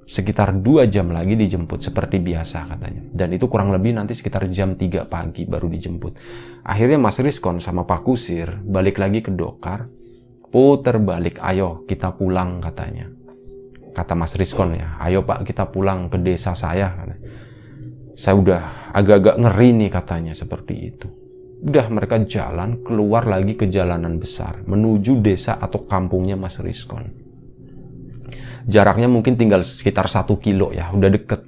Sekitar 0.06 0.54
dua 0.62 0.86
jam 0.86 1.10
lagi 1.10 1.34
dijemput 1.34 1.82
seperti 1.82 2.22
biasa 2.22 2.70
katanya. 2.70 3.10
Dan 3.10 3.34
itu 3.34 3.50
kurang 3.50 3.74
lebih 3.74 3.98
nanti 3.98 4.14
sekitar 4.14 4.46
jam 4.54 4.78
3 4.78 5.10
pagi 5.10 5.50
baru 5.50 5.66
dijemput. 5.66 6.14
Akhirnya 6.62 7.02
Mas 7.02 7.18
Rizkon 7.18 7.58
sama 7.58 7.90
Pak 7.90 8.06
Kusir 8.06 8.62
balik 8.62 9.02
lagi 9.02 9.26
ke 9.26 9.34
Dokar. 9.34 9.90
Puter 10.54 11.02
balik 11.02 11.42
ayo 11.42 11.82
kita 11.90 12.14
pulang 12.14 12.62
katanya. 12.62 13.10
Kata 13.98 14.14
Mas 14.14 14.38
Rizkon 14.38 14.78
ya 14.78 14.94
ayo 15.02 15.26
Pak 15.26 15.42
kita 15.42 15.74
pulang 15.74 16.06
ke 16.14 16.22
desa 16.22 16.54
saya 16.54 16.94
katanya 16.94 17.25
saya 18.16 18.36
udah 18.40 18.62
agak-agak 18.96 19.36
ngeri 19.44 19.70
nih 19.76 19.90
katanya 19.92 20.32
seperti 20.32 20.74
itu. 20.88 21.08
Udah 21.66 21.92
mereka 21.92 22.16
jalan 22.24 22.80
keluar 22.80 23.28
lagi 23.28 23.60
ke 23.60 23.68
jalanan 23.68 24.16
besar 24.16 24.64
menuju 24.64 25.20
desa 25.20 25.60
atau 25.60 25.84
kampungnya 25.84 26.40
Mas 26.40 26.56
Rizkon. 26.64 27.12
Jaraknya 28.66 29.12
mungkin 29.12 29.38
tinggal 29.38 29.62
sekitar 29.62 30.10
satu 30.10 30.40
kilo 30.40 30.72
ya, 30.72 30.90
udah 30.96 31.12
deket. 31.12 31.44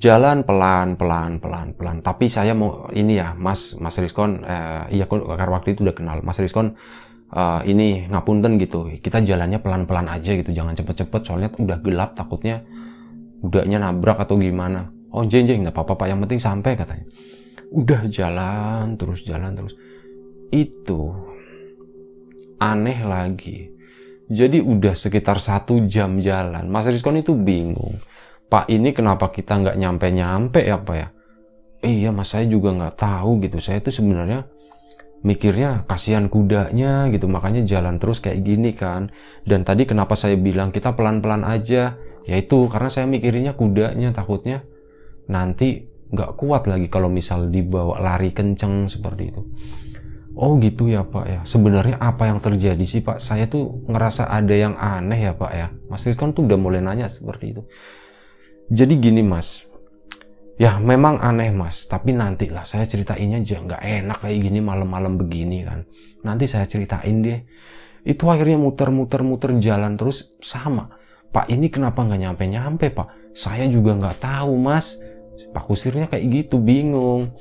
Jalan 0.00 0.44
pelan, 0.44 0.96
pelan, 0.96 1.40
pelan, 1.40 1.76
pelan. 1.76 1.96
Tapi 2.00 2.28
saya 2.28 2.56
mau 2.56 2.88
ini 2.92 3.20
ya, 3.20 3.36
Mas, 3.36 3.76
Mas 3.76 3.96
Rizkon, 4.00 4.42
eh, 4.44 5.00
iya 5.00 5.04
karena 5.08 5.52
waktu 5.52 5.76
itu 5.76 5.84
udah 5.84 5.96
kenal. 5.96 6.18
Mas 6.24 6.40
Rizkon, 6.40 6.72
uh, 7.36 7.60
ini 7.68 8.08
ngapunten 8.08 8.56
gitu. 8.56 8.88
Kita 8.96 9.20
jalannya 9.20 9.60
pelan-pelan 9.60 10.08
aja 10.08 10.32
gitu, 10.32 10.50
jangan 10.56 10.72
cepet-cepet. 10.72 11.20
Soalnya 11.24 11.48
udah 11.52 11.78
gelap, 11.84 12.16
takutnya 12.16 12.64
udahnya 13.40 13.80
nabrak 13.80 14.20
atau 14.20 14.36
gimana 14.36 14.92
oh 15.10 15.26
jeng 15.26 15.46
jeng 15.46 15.66
nggak 15.66 15.74
apa-apa 15.74 16.10
yang 16.10 16.22
penting 16.24 16.38
sampai 16.38 16.78
katanya. 16.78 17.06
Udah 17.70 18.06
jalan 18.10 18.98
terus 18.98 19.22
jalan 19.22 19.54
terus. 19.54 19.74
Itu 20.50 21.14
aneh 22.58 23.00
lagi. 23.06 23.70
Jadi 24.30 24.62
udah 24.62 24.94
sekitar 24.94 25.42
satu 25.42 25.82
jam 25.90 26.22
jalan. 26.22 26.70
Mas 26.70 26.86
Rizkon 26.86 27.18
itu 27.18 27.34
bingung. 27.34 27.98
Pak 28.50 28.70
ini 28.70 28.94
kenapa 28.94 29.30
kita 29.30 29.58
nggak 29.58 29.78
nyampe-nyampe 29.78 30.60
ya 30.62 30.78
Pak 30.78 30.96
ya? 30.98 31.08
Iya 31.82 32.10
Mas 32.14 32.30
saya 32.34 32.46
juga 32.46 32.70
nggak 32.70 32.94
tahu 32.98 33.42
gitu. 33.42 33.58
Saya 33.58 33.82
itu 33.82 33.90
sebenarnya 33.90 34.46
mikirnya 35.26 35.82
kasihan 35.86 36.30
kudanya 36.30 37.10
gitu. 37.10 37.26
Makanya 37.26 37.66
jalan 37.66 37.98
terus 37.98 38.22
kayak 38.22 38.42
gini 38.46 38.70
kan. 38.74 39.10
Dan 39.42 39.66
tadi 39.66 39.86
kenapa 39.86 40.14
saya 40.14 40.38
bilang 40.38 40.70
kita 40.70 40.94
pelan-pelan 40.94 41.42
aja? 41.42 41.98
Yaitu 42.26 42.70
karena 42.70 42.90
saya 42.90 43.06
mikirinnya 43.10 43.58
kudanya 43.58 44.14
takutnya 44.14 44.62
nanti 45.30 45.86
nggak 46.10 46.34
kuat 46.34 46.66
lagi 46.66 46.90
kalau 46.90 47.06
misal 47.06 47.46
dibawa 47.48 48.02
lari 48.02 48.34
kenceng 48.34 48.90
seperti 48.90 49.30
itu. 49.30 49.42
Oh 50.34 50.58
gitu 50.58 50.90
ya 50.90 51.06
Pak 51.06 51.24
ya. 51.26 51.40
Sebenarnya 51.46 52.02
apa 52.02 52.26
yang 52.26 52.42
terjadi 52.42 52.82
sih 52.82 53.02
Pak? 53.02 53.22
Saya 53.22 53.46
tuh 53.46 53.86
ngerasa 53.86 54.30
ada 54.30 54.54
yang 54.54 54.74
aneh 54.74 55.30
ya 55.30 55.32
Pak 55.38 55.52
ya. 55.54 55.70
Mas 55.90 56.06
Rizkon 56.06 56.34
tuh 56.34 56.46
udah 56.46 56.58
mulai 56.58 56.82
nanya 56.82 57.06
seperti 57.06 57.54
itu. 57.54 57.62
Jadi 58.70 58.94
gini 59.02 59.26
Mas, 59.26 59.66
Ya 60.60 60.76
memang 60.76 61.16
aneh 61.24 61.48
mas, 61.56 61.88
tapi 61.88 62.12
nanti 62.12 62.52
lah 62.52 62.68
saya 62.68 62.84
ceritainnya 62.84 63.40
aja 63.40 63.64
nggak 63.64 63.80
enak 63.80 64.18
kayak 64.20 64.44
gini 64.44 64.60
malam-malam 64.60 65.16
begini 65.16 65.64
kan. 65.64 65.88
Nanti 66.20 66.44
saya 66.44 66.68
ceritain 66.68 67.24
deh. 67.24 67.48
Itu 68.04 68.28
akhirnya 68.28 68.60
muter-muter-muter 68.60 69.56
jalan 69.56 69.96
terus 69.96 70.36
sama. 70.44 70.92
Pak 71.32 71.48
ini 71.48 71.72
kenapa 71.72 72.04
nggak 72.04 72.20
nyampe-nyampe 72.28 72.92
pak? 72.92 73.32
Saya 73.32 73.72
juga 73.72 73.96
nggak 73.96 74.20
tahu 74.20 74.52
mas. 74.60 75.00
Pak 75.48 75.64
kusirnya 75.64 76.10
kayak 76.10 76.28
gitu 76.28 76.60
bingung. 76.60 77.32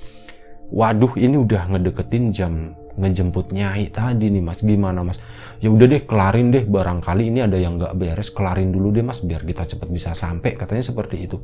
Waduh 0.70 1.18
ini 1.18 1.36
udah 1.36 1.66
ngedeketin 1.74 2.30
jam 2.30 2.78
ngejemput 3.00 3.56
nyai 3.56 3.90
tadi 3.90 4.30
nih 4.30 4.44
mas. 4.44 4.62
Gimana 4.62 5.02
mas? 5.02 5.18
Ya 5.60 5.74
udah 5.74 5.88
deh 5.90 6.06
kelarin 6.06 6.54
deh. 6.54 6.64
Barangkali 6.64 7.34
ini 7.34 7.42
ada 7.42 7.58
yang 7.58 7.82
nggak 7.82 7.98
beres 7.98 8.30
kelarin 8.30 8.70
dulu 8.70 8.94
deh 8.94 9.02
mas 9.02 9.20
biar 9.26 9.42
kita 9.42 9.66
cepet 9.66 9.90
bisa 9.90 10.14
sampai. 10.14 10.54
Katanya 10.54 10.86
seperti 10.86 11.26
itu. 11.26 11.42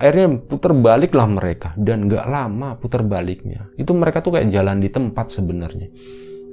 Akhirnya 0.00 0.32
putar 0.40 0.72
baliklah 0.72 1.28
mereka 1.28 1.76
dan 1.76 2.08
nggak 2.08 2.24
lama 2.24 2.72
putar 2.80 3.04
baliknya. 3.04 3.68
Itu 3.76 3.92
mereka 3.92 4.24
tuh 4.24 4.40
kayak 4.40 4.48
jalan 4.48 4.80
di 4.80 4.88
tempat 4.88 5.28
sebenarnya. 5.28 5.92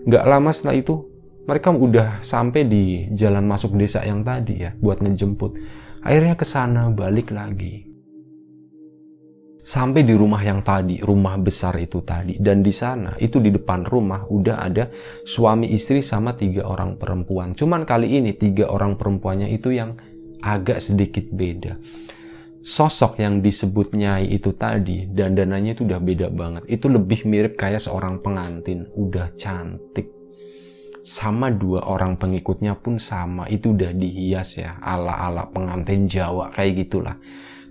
Nggak 0.03 0.23
lama 0.27 0.49
setelah 0.51 0.75
itu 0.75 1.07
mereka 1.47 1.71
udah 1.71 2.19
sampai 2.19 2.67
di 2.67 3.07
jalan 3.15 3.47
masuk 3.47 3.79
desa 3.79 4.03
yang 4.03 4.27
tadi 4.27 4.67
ya 4.67 4.75
buat 4.75 4.99
ngejemput. 4.99 5.55
Akhirnya 6.03 6.35
ke 6.35 6.43
sana 6.43 6.91
balik 6.91 7.31
lagi 7.31 7.86
sampai 9.67 10.07
di 10.07 10.15
rumah 10.15 10.39
yang 10.39 10.63
tadi 10.63 11.03
rumah 11.03 11.35
besar 11.35 11.75
itu 11.75 11.99
tadi 12.07 12.39
dan 12.39 12.63
di 12.63 12.71
sana 12.71 13.19
itu 13.19 13.43
di 13.43 13.51
depan 13.51 13.83
rumah 13.83 14.23
udah 14.31 14.63
ada 14.63 14.87
suami 15.27 15.75
istri 15.75 15.99
sama 15.99 16.39
tiga 16.39 16.63
orang 16.63 16.95
perempuan 16.95 17.51
cuman 17.51 17.83
kali 17.83 18.15
ini 18.15 18.31
tiga 18.31 18.71
orang 18.71 18.95
perempuannya 18.95 19.51
itu 19.51 19.75
yang 19.75 19.99
agak 20.39 20.79
sedikit 20.79 21.27
beda 21.27 21.75
sosok 22.67 23.23
yang 23.23 23.39
disebut 23.39 23.95
nyai 23.95 24.27
itu 24.27 24.51
tadi 24.51 25.07
dan 25.07 25.39
dananya 25.39 25.71
itu 25.71 25.87
udah 25.87 26.03
beda 26.03 26.27
banget. 26.27 26.67
Itu 26.67 26.91
lebih 26.91 27.23
mirip 27.23 27.55
kayak 27.55 27.79
seorang 27.79 28.19
pengantin, 28.19 28.91
udah 28.91 29.31
cantik. 29.39 30.11
Sama 30.99 31.47
dua 31.47 31.87
orang 31.87 32.19
pengikutnya 32.19 32.75
pun 32.75 32.99
sama, 32.99 33.47
itu 33.47 33.71
udah 33.71 33.95
dihias 33.95 34.59
ya, 34.59 34.75
ala-ala 34.83 35.47
pengantin 35.47 36.11
Jawa 36.11 36.51
kayak 36.51 36.83
gitulah. 36.83 37.15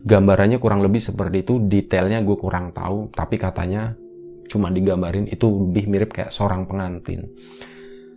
Gambarannya 0.06 0.62
kurang 0.62 0.86
lebih 0.86 1.02
seperti 1.02 1.42
itu, 1.42 1.58
detailnya 1.58 2.22
gue 2.22 2.38
kurang 2.38 2.70
tahu, 2.70 3.10
tapi 3.10 3.42
katanya 3.42 3.98
cuma 4.46 4.70
digambarin 4.70 5.26
itu 5.26 5.50
lebih 5.50 5.90
mirip 5.90 6.14
kayak 6.14 6.30
seorang 6.30 6.70
pengantin. 6.70 7.26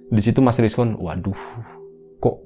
Di 0.09 0.21
situ 0.21 0.37
Mas 0.45 0.61
Rizkon, 0.61 1.01
waduh, 1.01 1.33
kok 2.21 2.45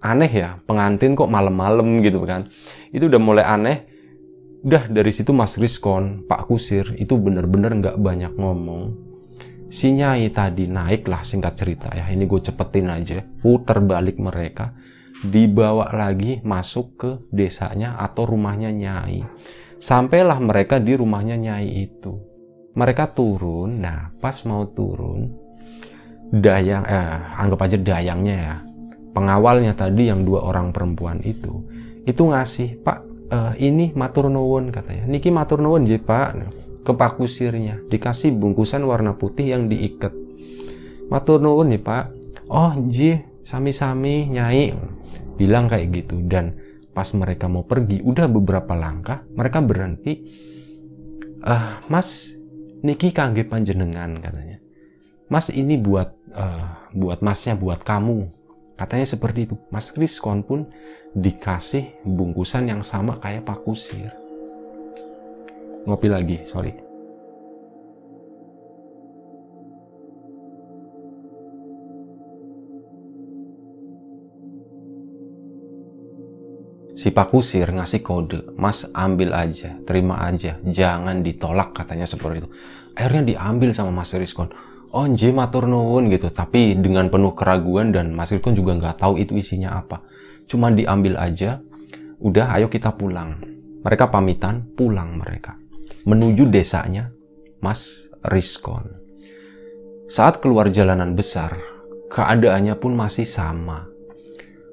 aneh 0.00 0.32
ya 0.32 0.56
pengantin 0.64 1.12
kok 1.12 1.28
malam-malam 1.28 2.00
gitu 2.04 2.24
kan. 2.24 2.48
Itu 2.92 3.08
udah 3.08 3.20
mulai 3.20 3.44
aneh. 3.44 3.78
Udah 4.60 4.92
dari 4.92 5.08
situ 5.08 5.32
Mas 5.32 5.56
Riskon 5.56 6.28
Pak 6.28 6.44
Kusir 6.52 6.92
itu 7.00 7.16
bener-bener 7.16 7.72
nggak 7.80 7.96
banyak 7.96 8.32
ngomong. 8.36 8.92
Si 9.72 9.88
Nyai 9.88 10.28
tadi 10.34 10.68
naiklah 10.68 11.24
singkat 11.24 11.56
cerita 11.56 11.88
ya 11.94 12.10
ini 12.12 12.26
gue 12.26 12.42
cepetin 12.42 12.90
aja 12.90 13.22
puter 13.22 13.78
balik 13.80 14.18
mereka 14.18 14.74
dibawa 15.24 15.92
lagi 15.92 16.40
masuk 16.40 16.86
ke 16.96 17.10
desanya 17.32 17.96
atau 18.00 18.24
rumahnya 18.24 18.72
Nyai. 18.72 19.24
Sampailah 19.80 20.40
mereka 20.40 20.80
di 20.80 20.96
rumahnya 20.96 21.36
Nyai 21.36 21.68
itu. 21.88 22.16
Mereka 22.76 23.12
turun. 23.12 23.80
Nah 23.80 24.14
pas 24.20 24.36
mau 24.48 24.64
turun 24.68 25.30
dayang 26.30 26.86
eh 26.86 27.18
anggap 27.42 27.66
aja 27.66 27.74
dayangnya 27.74 28.36
ya 28.38 28.54
pengawalnya 29.10 29.74
tadi 29.74 30.06
yang 30.06 30.22
dua 30.22 30.46
orang 30.46 30.70
perempuan 30.70 31.18
itu 31.26 31.66
itu 32.06 32.22
ngasih 32.22 32.78
pak 32.86 33.10
uh, 33.30 33.52
ini 33.56 33.94
matur 33.94 34.28
nuwun 34.28 34.74
katanya. 34.74 35.06
Niki 35.06 35.30
matur 35.30 35.62
nuwun 35.62 35.86
ya 35.86 35.96
pak. 36.02 36.50
Ke 36.80 36.96
pak 36.96 37.20
kusirnya 37.20 37.76
dikasih 37.92 38.32
bungkusan 38.34 38.82
warna 38.88 39.14
putih 39.14 39.52
yang 39.52 39.68
diikat. 39.68 40.12
Matur 41.12 41.38
nuwun 41.38 41.76
ya 41.76 41.80
pak. 41.80 42.04
Oh 42.50 42.74
ji 42.90 43.20
sami-sami 43.46 44.26
nyai 44.32 44.74
bilang 45.40 45.72
kayak 45.72 45.88
gitu 46.04 46.20
dan 46.28 46.60
pas 46.92 47.08
mereka 47.16 47.48
mau 47.48 47.64
pergi 47.64 48.04
udah 48.04 48.28
beberapa 48.28 48.76
langkah 48.76 49.24
mereka 49.32 49.64
berhenti 49.64 50.20
uh, 51.40 51.80
mas 51.88 52.36
niki 52.84 53.16
kangge 53.16 53.48
panjenengan 53.48 54.20
katanya 54.20 54.60
mas 55.32 55.48
ini 55.48 55.80
buat 55.80 56.12
uh, 56.36 56.92
buat 56.92 57.24
masnya 57.24 57.56
buat 57.56 57.80
kamu 57.80 58.40
Katanya 58.80 59.04
seperti 59.04 59.44
itu. 59.44 59.60
Mas 59.68 59.92
Kriskon 59.92 60.40
pun 60.40 60.64
dikasih 61.12 62.00
bungkusan 62.00 62.72
yang 62.72 62.80
sama 62.80 63.20
kayak 63.20 63.44
Pak 63.44 63.60
Kusir. 63.68 64.08
Ngopi 65.84 66.08
lagi, 66.08 66.48
sorry. 66.48 66.89
Si 77.00 77.08
Pak 77.08 77.32
Kusir 77.32 77.64
ngasih 77.72 78.04
kode, 78.04 78.52
Mas 78.60 78.84
ambil 78.92 79.32
aja, 79.32 79.72
terima 79.88 80.20
aja, 80.20 80.60
jangan 80.68 81.24
ditolak 81.24 81.72
katanya 81.72 82.04
seperti 82.04 82.44
itu. 82.44 82.48
Akhirnya 82.92 83.24
diambil 83.24 83.72
sama 83.72 83.88
Mas 83.88 84.12
Rizkon. 84.12 84.52
Oh 84.92 85.08
nje 85.08 85.32
matur 85.32 85.64
gitu. 86.12 86.28
Tapi 86.28 86.76
dengan 86.76 87.08
penuh 87.08 87.32
keraguan 87.32 87.88
dan 87.88 88.12
Mas 88.12 88.36
Irkon 88.36 88.52
juga 88.52 88.76
nggak 88.76 89.00
tahu 89.00 89.16
itu 89.16 89.32
isinya 89.38 89.80
apa. 89.80 90.04
Cuma 90.44 90.68
diambil 90.68 91.16
aja 91.16 91.64
udah 92.20 92.52
ayo 92.60 92.68
kita 92.68 92.92
pulang. 92.92 93.40
Mereka 93.80 94.12
pamitan 94.12 94.68
pulang 94.76 95.16
mereka. 95.16 95.56
Menuju 96.04 96.52
desanya 96.52 97.08
Mas 97.64 98.10
Riskon 98.20 99.00
saat 100.10 100.42
keluar 100.42 100.74
jalanan 100.74 101.14
besar 101.14 101.54
keadaannya 102.10 102.74
pun 102.82 102.98
masih 102.98 103.22
sama 103.22 103.86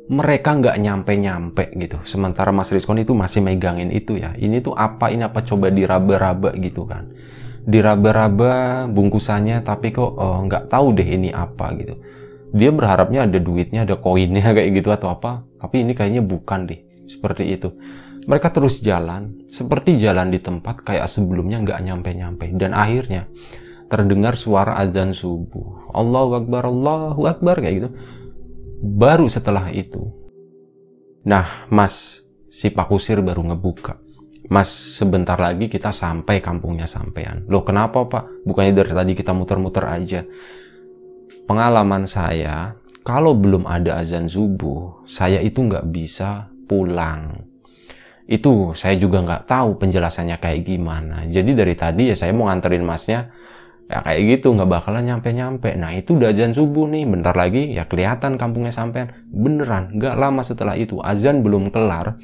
mereka 0.08 0.56
nggak 0.56 0.78
nyampe-nyampe 0.80 1.76
gitu. 1.76 2.00
Sementara 2.08 2.56
Mas 2.56 2.72
Rizkon 2.72 3.04
itu 3.04 3.12
masih 3.12 3.44
megangin 3.44 3.92
itu 3.92 4.16
ya. 4.16 4.32
Ini 4.40 4.64
tuh 4.64 4.72
apa, 4.72 5.12
ini 5.12 5.28
apa 5.28 5.44
coba 5.44 5.68
diraba-raba 5.68 6.56
gitu 6.56 6.88
kan. 6.88 7.12
Diraba-raba 7.68 8.88
bungkusannya 8.88 9.60
tapi 9.68 9.92
kok 9.92 10.08
oh, 10.08 10.40
nggak 10.48 10.72
tahu 10.72 10.96
deh 10.96 11.08
ini 11.08 11.36
apa 11.36 11.76
gitu. 11.76 12.00
Dia 12.56 12.72
berharapnya 12.72 13.28
ada 13.28 13.36
duitnya 13.36 13.84
ada 13.84 14.00
koinnya 14.00 14.48
kayak 14.56 14.80
gitu 14.80 14.90
atau 14.96 15.12
apa. 15.12 15.44
Tapi 15.60 15.84
ini 15.84 15.92
kayaknya 15.92 16.24
bukan 16.24 16.72
deh 16.72 16.80
seperti 17.12 17.44
itu. 17.52 17.76
Mereka 18.28 18.52
terus 18.56 18.80
jalan 18.80 19.48
seperti 19.52 20.00
jalan 20.00 20.32
di 20.32 20.40
tempat 20.40 20.84
kayak 20.88 21.12
sebelumnya 21.12 21.60
nggak 21.60 21.84
nyampe-nyampe. 21.84 22.48
Dan 22.56 22.72
akhirnya 22.72 23.28
terdengar 23.92 24.40
suara 24.40 24.80
azan 24.80 25.12
subuh. 25.12 25.92
Allahu 25.92 26.44
Akbar 26.44 26.64
Allahu 26.72 27.28
Akbar 27.28 27.60
kayak 27.60 27.76
gitu 27.76 27.90
baru 28.82 29.26
setelah 29.30 29.70
itu 29.74 30.10
nah 31.26 31.68
mas 31.68 32.24
si 32.48 32.72
Pak 32.72 32.88
Kusir 32.88 33.20
baru 33.20 33.44
ngebuka 33.44 34.08
Mas, 34.48 34.72
sebentar 34.72 35.36
lagi 35.36 35.68
kita 35.68 35.92
sampai 35.92 36.40
kampungnya 36.40 36.88
sampean. 36.88 37.44
Loh 37.52 37.68
kenapa 37.68 38.08
pak? 38.08 38.48
Bukannya 38.48 38.72
dari 38.72 38.92
tadi 38.96 39.12
kita 39.12 39.36
muter-muter 39.36 39.84
aja. 39.84 40.24
Pengalaman 41.44 42.08
saya, 42.08 42.80
kalau 43.04 43.36
belum 43.36 43.68
ada 43.68 44.00
azan 44.00 44.32
subuh, 44.32 45.04
saya 45.04 45.44
itu 45.44 45.64
nggak 45.68 45.92
bisa 45.92 46.48
pulang. 46.68 47.44
Itu 48.28 48.72
saya 48.76 48.96
juga 48.96 49.24
nggak 49.24 49.52
tahu 49.52 49.80
penjelasannya 49.80 50.40
kayak 50.40 50.64
gimana. 50.64 51.28
Jadi 51.28 51.52
dari 51.52 51.76
tadi 51.76 52.12
ya 52.12 52.16
saya 52.16 52.32
mau 52.32 52.48
nganterin 52.48 52.84
masnya, 52.88 53.28
ya 53.88 54.04
kayak 54.04 54.22
gitu 54.38 54.52
nggak 54.52 54.68
bakalan 54.68 55.04
nyampe-nyampe. 55.08 55.72
Nah 55.80 55.96
itu 55.96 56.20
udah 56.20 56.36
azan 56.36 56.52
subuh 56.52 56.86
nih, 56.92 57.08
bentar 57.08 57.34
lagi 57.34 57.72
ya 57.72 57.88
kelihatan 57.88 58.36
kampungnya 58.36 58.76
sampean. 58.76 59.16
Beneran, 59.32 59.96
nggak 59.96 60.16
lama 60.20 60.44
setelah 60.44 60.76
itu 60.76 61.00
azan 61.00 61.42
belum 61.42 61.72
kelar. 61.72 62.20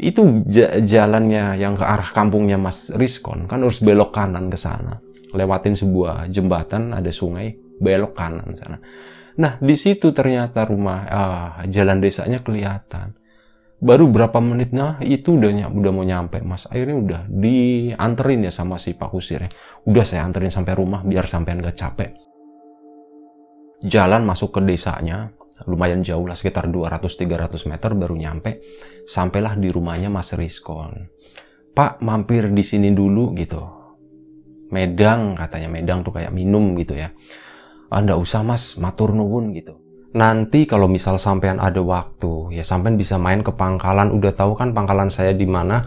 Itu 0.00 0.48
jalannya 0.80 1.60
yang 1.60 1.76
ke 1.76 1.84
arah 1.84 2.08
kampungnya 2.16 2.56
Mas 2.56 2.88
Riskon. 2.88 3.44
Kan 3.44 3.60
harus 3.60 3.84
belok 3.84 4.16
kanan 4.16 4.48
ke 4.48 4.56
sana. 4.56 4.96
Lewatin 5.36 5.76
sebuah 5.76 6.26
jembatan 6.32 6.96
ada 6.96 7.12
sungai 7.12 7.52
belok 7.78 8.16
kanan 8.16 8.56
sana. 8.56 8.80
Nah 9.36 9.60
di 9.60 9.76
situ 9.76 10.10
ternyata 10.16 10.64
rumah 10.64 10.98
uh, 11.06 11.50
jalan 11.68 12.00
desanya 12.00 12.40
kelihatan 12.40 13.19
baru 13.80 14.12
berapa 14.12 14.36
menit 14.44 14.76
nah 14.76 15.00
itu 15.00 15.40
udah 15.40 15.72
udah 15.72 15.92
mau 15.92 16.04
nyampe. 16.04 16.44
Mas 16.44 16.68
akhirnya 16.68 16.96
udah 17.00 17.20
dianterin 17.32 18.44
ya 18.44 18.52
sama 18.52 18.76
si 18.76 18.92
Pak 18.92 19.08
Kusir 19.08 19.48
ya. 19.48 19.50
udah 19.88 20.04
saya 20.04 20.28
anterin 20.28 20.52
sampai 20.52 20.76
rumah 20.76 21.00
biar 21.00 21.24
sampean 21.24 21.64
gak 21.64 21.80
capek. 21.80 22.12
Jalan 23.80 24.28
masuk 24.28 24.52
ke 24.52 24.60
desanya 24.60 25.32
lumayan 25.64 26.04
jauh 26.04 26.24
lah 26.28 26.36
sekitar 26.36 26.68
200-300 26.68 27.72
meter 27.72 27.90
baru 27.96 28.14
nyampe. 28.16 28.60
Sampailah 29.08 29.56
di 29.56 29.72
rumahnya 29.72 30.12
Mas 30.12 30.36
Riskon. 30.36 31.08
Pak 31.72 32.04
mampir 32.04 32.52
di 32.52 32.60
sini 32.60 32.92
dulu 32.92 33.32
gitu. 33.32 33.64
Medang 34.68 35.40
katanya. 35.40 35.72
Medang 35.72 36.04
tuh 36.04 36.12
kayak 36.12 36.32
minum 36.36 36.76
gitu 36.76 36.92
ya. 36.92 37.08
Anda 37.88 38.14
ah, 38.14 38.20
usah 38.20 38.44
mas. 38.44 38.76
Matur 38.76 39.16
nuwun 39.16 39.56
gitu 39.56 39.79
nanti 40.10 40.66
kalau 40.66 40.90
misal 40.90 41.16
sampean 41.16 41.62
ada 41.62 41.78
waktu 41.78 42.56
ya 42.56 42.66
sampean 42.66 42.98
bisa 42.98 43.14
main 43.14 43.46
ke 43.46 43.54
pangkalan 43.54 44.10
udah 44.10 44.34
tahu 44.34 44.58
kan 44.58 44.74
pangkalan 44.74 45.08
saya 45.12 45.30
di 45.30 45.46
mana 45.46 45.86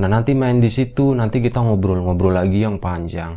Nah 0.00 0.08
nanti 0.08 0.32
main 0.32 0.56
di 0.64 0.72
situ, 0.72 1.12
nanti 1.12 1.44
kita 1.44 1.60
ngobrol-ngobrol 1.60 2.32
lagi 2.32 2.64
yang 2.64 2.80
panjang. 2.80 3.36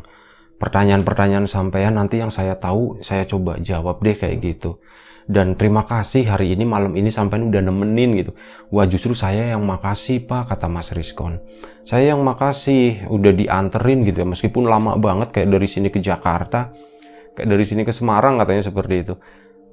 Pertanyaan-pertanyaan 0.64 1.44
sampean 1.44 2.00
nanti 2.00 2.24
yang 2.24 2.32
saya 2.32 2.56
tahu, 2.56 3.04
saya 3.04 3.28
coba 3.28 3.60
jawab 3.60 4.00
deh 4.00 4.16
kayak 4.16 4.40
gitu. 4.40 4.80
Dan 5.28 5.60
terima 5.60 5.84
kasih 5.84 6.24
hari 6.28 6.56
ini 6.56 6.64
malam 6.64 6.96
ini 6.96 7.12
sampai 7.12 7.44
udah 7.44 7.60
nemenin 7.60 8.16
gitu. 8.16 8.32
Wah 8.72 8.88
justru 8.88 9.12
saya 9.12 9.56
yang 9.56 9.64
makasih 9.64 10.24
pak 10.24 10.56
kata 10.56 10.72
Mas 10.72 10.92
Rizkon. 10.96 11.44
Saya 11.84 12.16
yang 12.16 12.24
makasih 12.24 13.12
udah 13.12 13.32
dianterin 13.36 14.08
gitu 14.08 14.24
ya 14.24 14.28
meskipun 14.28 14.68
lama 14.68 14.96
banget 14.96 15.36
kayak 15.36 15.52
dari 15.52 15.68
sini 15.68 15.92
ke 15.92 16.00
Jakarta, 16.00 16.72
kayak 17.36 17.48
dari 17.48 17.64
sini 17.68 17.84
ke 17.84 17.92
Semarang 17.92 18.40
katanya 18.40 18.64
seperti 18.64 18.96
itu 19.04 19.16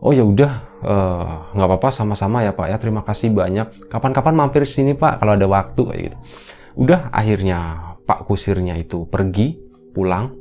oh 0.00 0.12
ya 0.12 0.24
udah. 0.24 0.52
Eh, 0.80 1.32
nggak 1.52 1.68
uh, 1.68 1.70
apa-apa 1.76 1.92
sama-sama 1.92 2.40
ya 2.40 2.56
pak 2.56 2.66
ya. 2.72 2.76
Terima 2.80 3.04
kasih 3.04 3.32
banyak. 3.32 3.92
Kapan-kapan 3.92 4.34
mampir 4.34 4.64
sini 4.64 4.96
pak 4.96 5.20
kalau 5.20 5.36
ada 5.36 5.46
waktu 5.46 5.80
kayak 5.84 6.00
gitu. 6.08 6.16
Udah 6.80 7.12
akhirnya 7.12 7.58
pak 8.08 8.24
kusirnya 8.24 8.74
itu 8.80 9.04
pergi 9.06 9.60
pulang. 9.92 10.32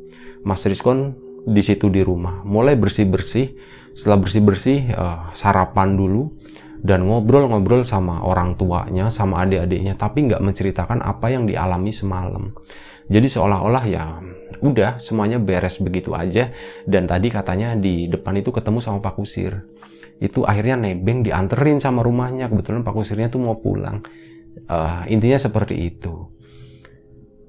Mas 0.48 0.64
Rizkon 0.64 1.14
di 1.44 1.60
situ 1.60 1.92
di 1.92 2.00
rumah. 2.00 2.42
Mulai 2.48 2.80
bersih-bersih. 2.80 3.52
Setelah 3.92 4.24
bersih-bersih 4.24 4.96
uh, 4.96 5.36
sarapan 5.36 6.00
dulu 6.00 6.40
dan 6.80 7.04
ngobrol-ngobrol 7.04 7.84
sama 7.84 8.24
orang 8.24 8.56
tuanya 8.56 9.12
sama 9.12 9.44
adik-adiknya 9.44 10.00
tapi 10.00 10.32
nggak 10.32 10.40
menceritakan 10.40 11.04
apa 11.04 11.28
yang 11.28 11.44
dialami 11.44 11.92
semalam 11.92 12.56
jadi 13.10 13.26
seolah-olah 13.26 13.86
ya 13.90 14.22
udah 14.62 15.02
semuanya 15.02 15.42
beres 15.42 15.82
begitu 15.82 16.14
aja 16.14 16.54
dan 16.86 17.10
tadi 17.10 17.34
katanya 17.34 17.74
di 17.74 18.06
depan 18.06 18.38
itu 18.38 18.54
ketemu 18.54 18.80
sama 18.80 19.02
Pak 19.02 19.18
Kusir. 19.18 19.66
Itu 20.22 20.46
akhirnya 20.46 20.78
nebeng 20.78 21.26
dianterin 21.26 21.82
sama 21.82 22.06
rumahnya 22.06 22.52
kebetulan 22.52 22.86
Pak 22.86 22.94
Kusirnya 22.94 23.34
tuh 23.34 23.42
mau 23.42 23.58
pulang. 23.58 24.06
Uh, 24.70 25.08
intinya 25.10 25.42
seperti 25.42 25.90
itu. 25.90 26.30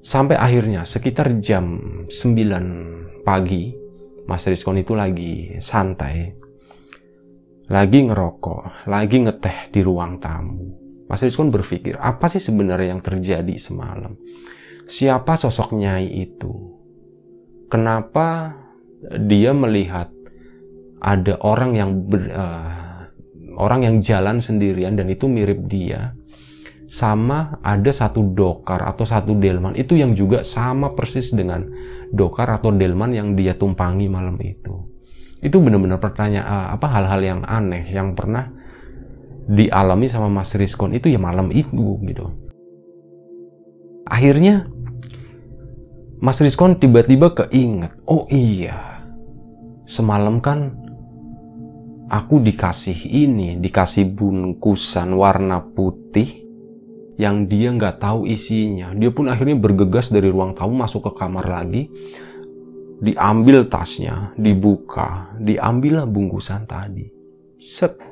Sampai 0.01 0.33
akhirnya 0.33 0.81
sekitar 0.81 1.37
jam 1.45 1.77
9 2.09 3.21
pagi 3.21 3.69
Mas 4.25 4.47
Rizkon 4.49 4.81
itu 4.81 4.97
lagi 4.97 5.61
santai. 5.61 6.33
Lagi 7.69 7.99
ngerokok, 8.09 8.89
lagi 8.89 9.17
ngeteh 9.21 9.69
di 9.69 9.79
ruang 9.85 10.17
tamu. 10.17 10.73
Mas 11.05 11.21
Rizkon 11.21 11.53
berpikir, 11.53 11.99
apa 12.01 12.31
sih 12.31 12.41
sebenarnya 12.41 12.97
yang 12.97 13.03
terjadi 13.03 13.55
semalam? 13.59 14.15
Siapa 14.87 15.37
sosok 15.37 15.75
Nyai 15.77 16.07
itu? 16.07 16.53
Kenapa 17.71 18.57
dia 19.25 19.55
melihat 19.55 20.11
ada 21.01 21.39
orang 21.41 21.71
yang 21.73 21.89
ber, 22.05 22.29
uh, 22.29 23.07
orang 23.57 23.87
yang 23.87 23.95
jalan 24.03 24.43
sendirian 24.43 24.99
dan 24.99 25.07
itu 25.07 25.25
mirip 25.25 25.65
dia? 25.65 26.13
Sama 26.91 27.63
ada 27.63 27.87
satu 27.87 28.35
dokar 28.35 28.83
atau 28.83 29.07
satu 29.07 29.31
delman 29.39 29.79
itu 29.79 29.95
yang 29.95 30.11
juga 30.11 30.43
sama 30.43 30.91
persis 30.91 31.31
dengan 31.31 31.63
dokar 32.11 32.51
atau 32.51 32.75
delman 32.75 33.15
yang 33.15 33.31
dia 33.39 33.55
tumpangi 33.55 34.11
malam 34.11 34.35
itu. 34.43 34.91
Itu 35.39 35.63
benar-benar 35.63 36.03
pertanyaan 36.03 36.43
uh, 36.43 36.67
apa 36.75 36.87
hal-hal 36.91 37.21
yang 37.23 37.41
aneh 37.47 37.87
yang 37.87 38.11
pernah 38.11 38.51
dialami 39.47 40.11
sama 40.11 40.27
Mas 40.27 40.51
Rizkon 40.53 40.91
itu 40.91 41.07
ya 41.07 41.17
malam 41.17 41.47
itu 41.55 41.95
gitu. 42.03 42.40
Akhirnya 44.11 44.67
Mas 46.19 46.43
Rizkon 46.43 46.75
tiba-tiba 46.77 47.31
keinget, 47.31 47.95
oh 48.05 48.27
iya, 48.27 49.01
semalam 49.87 50.43
kan 50.43 50.75
aku 52.11 52.43
dikasih 52.43 53.07
ini, 53.07 53.55
dikasih 53.57 54.11
bungkusan 54.11 55.15
warna 55.15 55.63
putih 55.63 56.43
yang 57.15 57.47
dia 57.47 57.71
nggak 57.71 58.03
tahu 58.03 58.27
isinya. 58.27 58.91
Dia 58.93 59.15
pun 59.15 59.31
akhirnya 59.31 59.55
bergegas 59.57 60.11
dari 60.11 60.27
ruang 60.27 60.53
tamu 60.53 60.75
masuk 60.75 61.07
ke 61.07 61.11
kamar 61.15 61.47
lagi, 61.47 61.87
diambil 62.99 63.65
tasnya, 63.65 64.35
dibuka, 64.35 65.33
diambillah 65.39 66.05
bungkusan 66.05 66.67
tadi. 66.67 67.07
Set. 67.57 68.10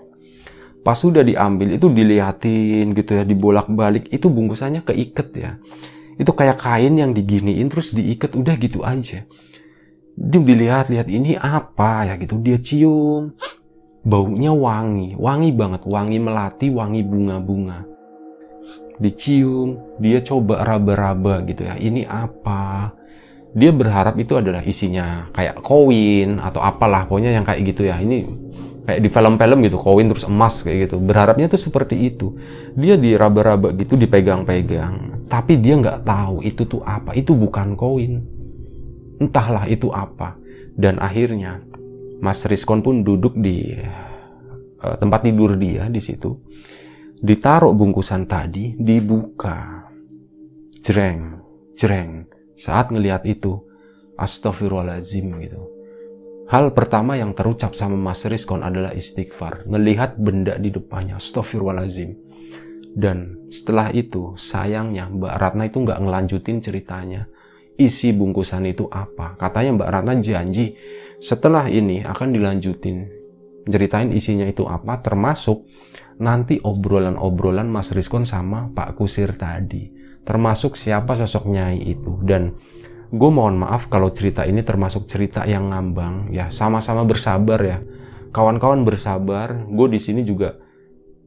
Pas 0.80 0.96
sudah 0.96 1.22
diambil 1.22 1.76
itu 1.76 1.92
dilihatin 1.92 2.96
gitu 2.96 3.12
ya, 3.20 3.24
dibolak-balik, 3.28 4.08
itu 4.10 4.32
bungkusannya 4.32 4.88
keiket 4.88 5.30
ya. 5.36 5.52
Itu 6.20 6.36
kayak 6.36 6.60
kain 6.60 7.00
yang 7.00 7.12
diginiin 7.15 7.72
terus 7.72 7.96
diikat 7.96 8.36
udah 8.36 8.56
gitu 8.60 8.84
aja. 8.84 9.24
Dia 10.20 10.42
dilihat-lihat 10.44 11.08
ini 11.08 11.39
apa 11.39 12.12
ya? 12.12 12.20
gitu. 12.20 12.44
Dia 12.44 12.60
cium. 12.60 13.32
Baunya 14.04 14.52
wangi 14.52 15.15
wangi 15.15 15.56
banget. 15.56 15.88
Wangi 15.88 16.20
melati 16.20 16.68
wangi 16.68 17.02
bunga-bunga. 17.08 17.88
Dicium 19.00 19.96
dia 20.04 20.20
coba 20.20 20.68
raba-raba 20.68 21.39
gitu 21.48 21.63
ya. 21.63 21.80
Ini 21.80 22.04
apa? 22.04 22.92
Dia 23.56 23.72
berharap 23.72 24.20
itu 24.20 24.36
adalah 24.36 24.60
isinya 24.62 25.32
kayak 25.32 25.63
koin 25.63 26.38
atau 26.44 26.60
apalah 26.60 27.08
pokoknya 27.08 27.32
yang 27.32 27.48
kayak 27.48 27.63
gitu 27.63 27.88
ya. 27.88 27.96
Ini 27.96 28.28
kayak 28.89 29.06
di 29.06 29.10
film-film 29.13 29.62
gitu 29.69 29.78
koin 29.78 30.10
terus 30.10 30.25
emas 30.25 30.65
kayak 30.65 30.89
gitu. 30.89 30.97
Berharapnya 30.97 31.45
tuh 31.45 31.62
seperti 31.62 32.10
itu. 32.10 32.34
Dia 32.73 32.97
diraba-raba 32.97 33.69
gitu 33.78 33.93
dipegang-pegang. 33.93 35.30
Tapi 35.30 35.62
dia 35.62 35.78
nggak 35.78 36.02
tahu 36.10 36.41
itu 36.41 36.65
tuh 36.65 36.82
apa. 36.82 37.13
Itu 37.13 37.38
bukan 37.38 37.78
koin 37.78 38.25
entahlah 39.21 39.69
itu 39.69 39.93
apa. 39.93 40.41
Dan 40.73 40.97
akhirnya 40.97 41.62
Mas 42.17 42.41
Rizkon 42.49 42.82
pun 42.82 43.06
duduk 43.06 43.38
di 43.38 43.78
uh, 44.82 44.95
tempat 44.97 45.21
tidur 45.21 45.54
dia 45.54 45.86
di 45.86 46.02
situ. 46.02 46.34
Ditaruh 47.21 47.78
bungkusan 47.78 48.25
tadi 48.25 48.73
dibuka. 48.73 49.86
Jreng 50.82 51.38
jreng. 51.80 52.25
Saat 52.60 52.91
ngelihat 52.91 53.23
itu 53.23 53.56
astagfirullahaladzim 54.19 55.32
gitu 55.47 55.79
Hal 56.49 56.73
pertama 56.73 57.13
yang 57.13 57.38
terucap 57.38 57.77
sama 57.77 57.93
Mas 57.93 58.25
Rizkon 58.25 58.65
adalah 58.65 58.89
istighfar. 58.97 59.69
Melihat 59.69 60.17
benda 60.17 60.57
di 60.57 60.73
depannya, 60.73 61.21
astagfirullahaladzim. 61.21 62.17
Dan 62.89 63.45
setelah 63.53 63.93
itu, 63.93 64.33
sayangnya 64.33 65.05
Mbak 65.13 65.33
Ratna 65.38 65.69
itu 65.69 65.77
nggak 65.85 66.01
ngelanjutin 66.01 66.57
ceritanya. 66.57 67.29
Isi 67.77 68.09
bungkusan 68.17 68.65
itu 68.65 68.89
apa? 68.89 69.38
Katanya 69.38 69.77
Mbak 69.77 69.89
Ratna 69.93 70.13
janji 70.25 70.73
setelah 71.21 71.69
ini 71.69 72.01
akan 72.01 72.33
dilanjutin. 72.33 72.97
Ceritain 73.69 74.09
isinya 74.09 74.49
itu 74.49 74.65
apa, 74.65 75.05
termasuk 75.05 75.69
nanti 76.17 76.57
obrolan-obrolan 76.57 77.69
Mas 77.69 77.93
Rizkon 77.93 78.25
sama 78.25 78.73
Pak 78.73 78.97
Kusir 78.97 79.38
tadi. 79.38 79.85
Termasuk 80.25 80.73
siapa 80.73 81.13
sosok 81.13 81.45
Nyai 81.45 81.77
itu. 81.93 82.25
Dan 82.25 82.57
gue 83.10 83.32
mohon 83.34 83.58
maaf 83.58 83.89
kalau 83.89 84.13
cerita 84.13 84.45
ini 84.45 84.62
termasuk 84.62 85.10
cerita 85.10 85.41
yang 85.50 85.74
ngambang 85.74 86.30
ya. 86.30 86.54
Sama-sama 86.54 87.02
bersabar 87.06 87.58
ya. 87.62 87.82
Kawan-kawan 88.30 88.86
bersabar 88.86 89.65
gue 89.65 89.88
di 89.89 90.00
sini 90.00 90.22
juga 90.22 90.54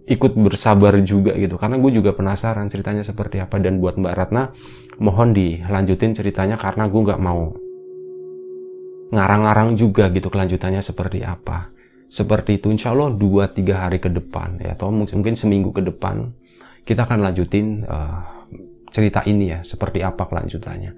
ikut 0.07 0.38
bersabar 0.38 0.95
juga 1.03 1.35
gitu. 1.35 1.59
Karena 1.59 1.83
gue 1.83 1.90
juga 1.90 2.14
penasaran 2.14 2.71
ceritanya 2.71 3.03
seperti 3.03 3.42
apa. 3.42 3.59
Dan 3.59 3.83
buat 3.83 3.99
Mbak 3.99 4.14
Ratna 4.14 4.55
mohon 5.03 5.35
dilanjutin 5.35 6.14
ceritanya 6.14 6.55
karena 6.55 6.87
gue 6.87 7.03
nggak 7.03 7.23
mau 7.23 7.51
ngarang-ngarang 9.12 9.77
juga 9.77 10.09
gitu 10.14 10.31
kelanjutannya 10.31 10.81
seperti 10.81 11.27
apa. 11.27 11.75
Seperti 12.07 12.63
itu 12.63 12.71
insya 12.71 12.94
Allah 12.94 13.11
2-3 13.11 13.75
hari 13.75 13.98
ke 13.98 14.06
depan 14.06 14.63
ya. 14.63 14.79
Atau 14.79 14.94
mungkin 14.94 15.35
seminggu 15.35 15.75
ke 15.75 15.83
depan 15.83 16.31
kita 16.87 17.11
akan 17.11 17.27
lanjutin 17.27 17.83
uh, 17.87 18.46
cerita 18.92 19.25
ini 19.25 19.50
ya 19.50 19.61
seperti 19.65 20.04
apa 20.04 20.29
kelanjutannya 20.29 20.92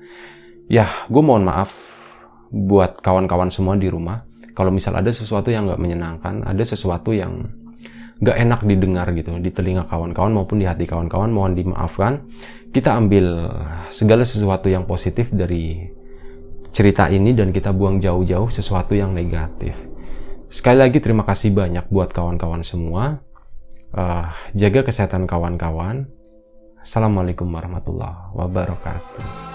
ya 0.68 0.88
gue 1.08 1.22
mohon 1.22 1.44
maaf 1.44 1.74
buat 2.54 3.02
kawan-kawan 3.02 3.50
semua 3.50 3.74
di 3.74 3.90
rumah. 3.90 4.24
Kalau 4.54 4.70
misal 4.70 4.94
ada 4.94 5.10
sesuatu 5.10 5.50
yang 5.50 5.66
nggak 5.66 5.82
menyenangkan 5.82 6.46
ada 6.46 6.62
sesuatu 6.62 7.10
yang 7.10 7.50
nggak 8.22 8.36
enak 8.38 8.60
didengar 8.62 9.10
gitu 9.10 9.34
di 9.42 9.50
telinga 9.50 9.90
kawan-kawan 9.90 10.30
maupun 10.30 10.62
di 10.62 10.66
hati 10.70 10.86
kawan-kawan 10.86 11.34
mohon 11.34 11.58
dimaafkan. 11.58 12.22
Kita 12.70 12.94
ambil 12.94 13.50
segala 13.90 14.22
sesuatu 14.22 14.70
yang 14.70 14.86
positif 14.86 15.30
dari 15.34 15.90
cerita 16.74 17.06
ini 17.10 17.34
dan 17.34 17.54
kita 17.54 17.70
buang 17.70 18.02
jauh-jauh 18.02 18.50
sesuatu 18.50 18.94
yang 18.94 19.14
negatif. 19.14 19.74
Sekali 20.50 20.82
lagi 20.82 20.98
terima 21.02 21.26
kasih 21.26 21.54
banyak 21.54 21.90
buat 21.90 22.14
kawan-kawan 22.14 22.62
semua. 22.62 23.22
Uh, 23.94 24.26
jaga 24.58 24.82
kesehatan 24.82 25.26
kawan-kawan. 25.30 26.10
Assalamualaikum 26.82 27.46
warahmatullahi 27.46 28.34
wabarakatuh 28.34 29.53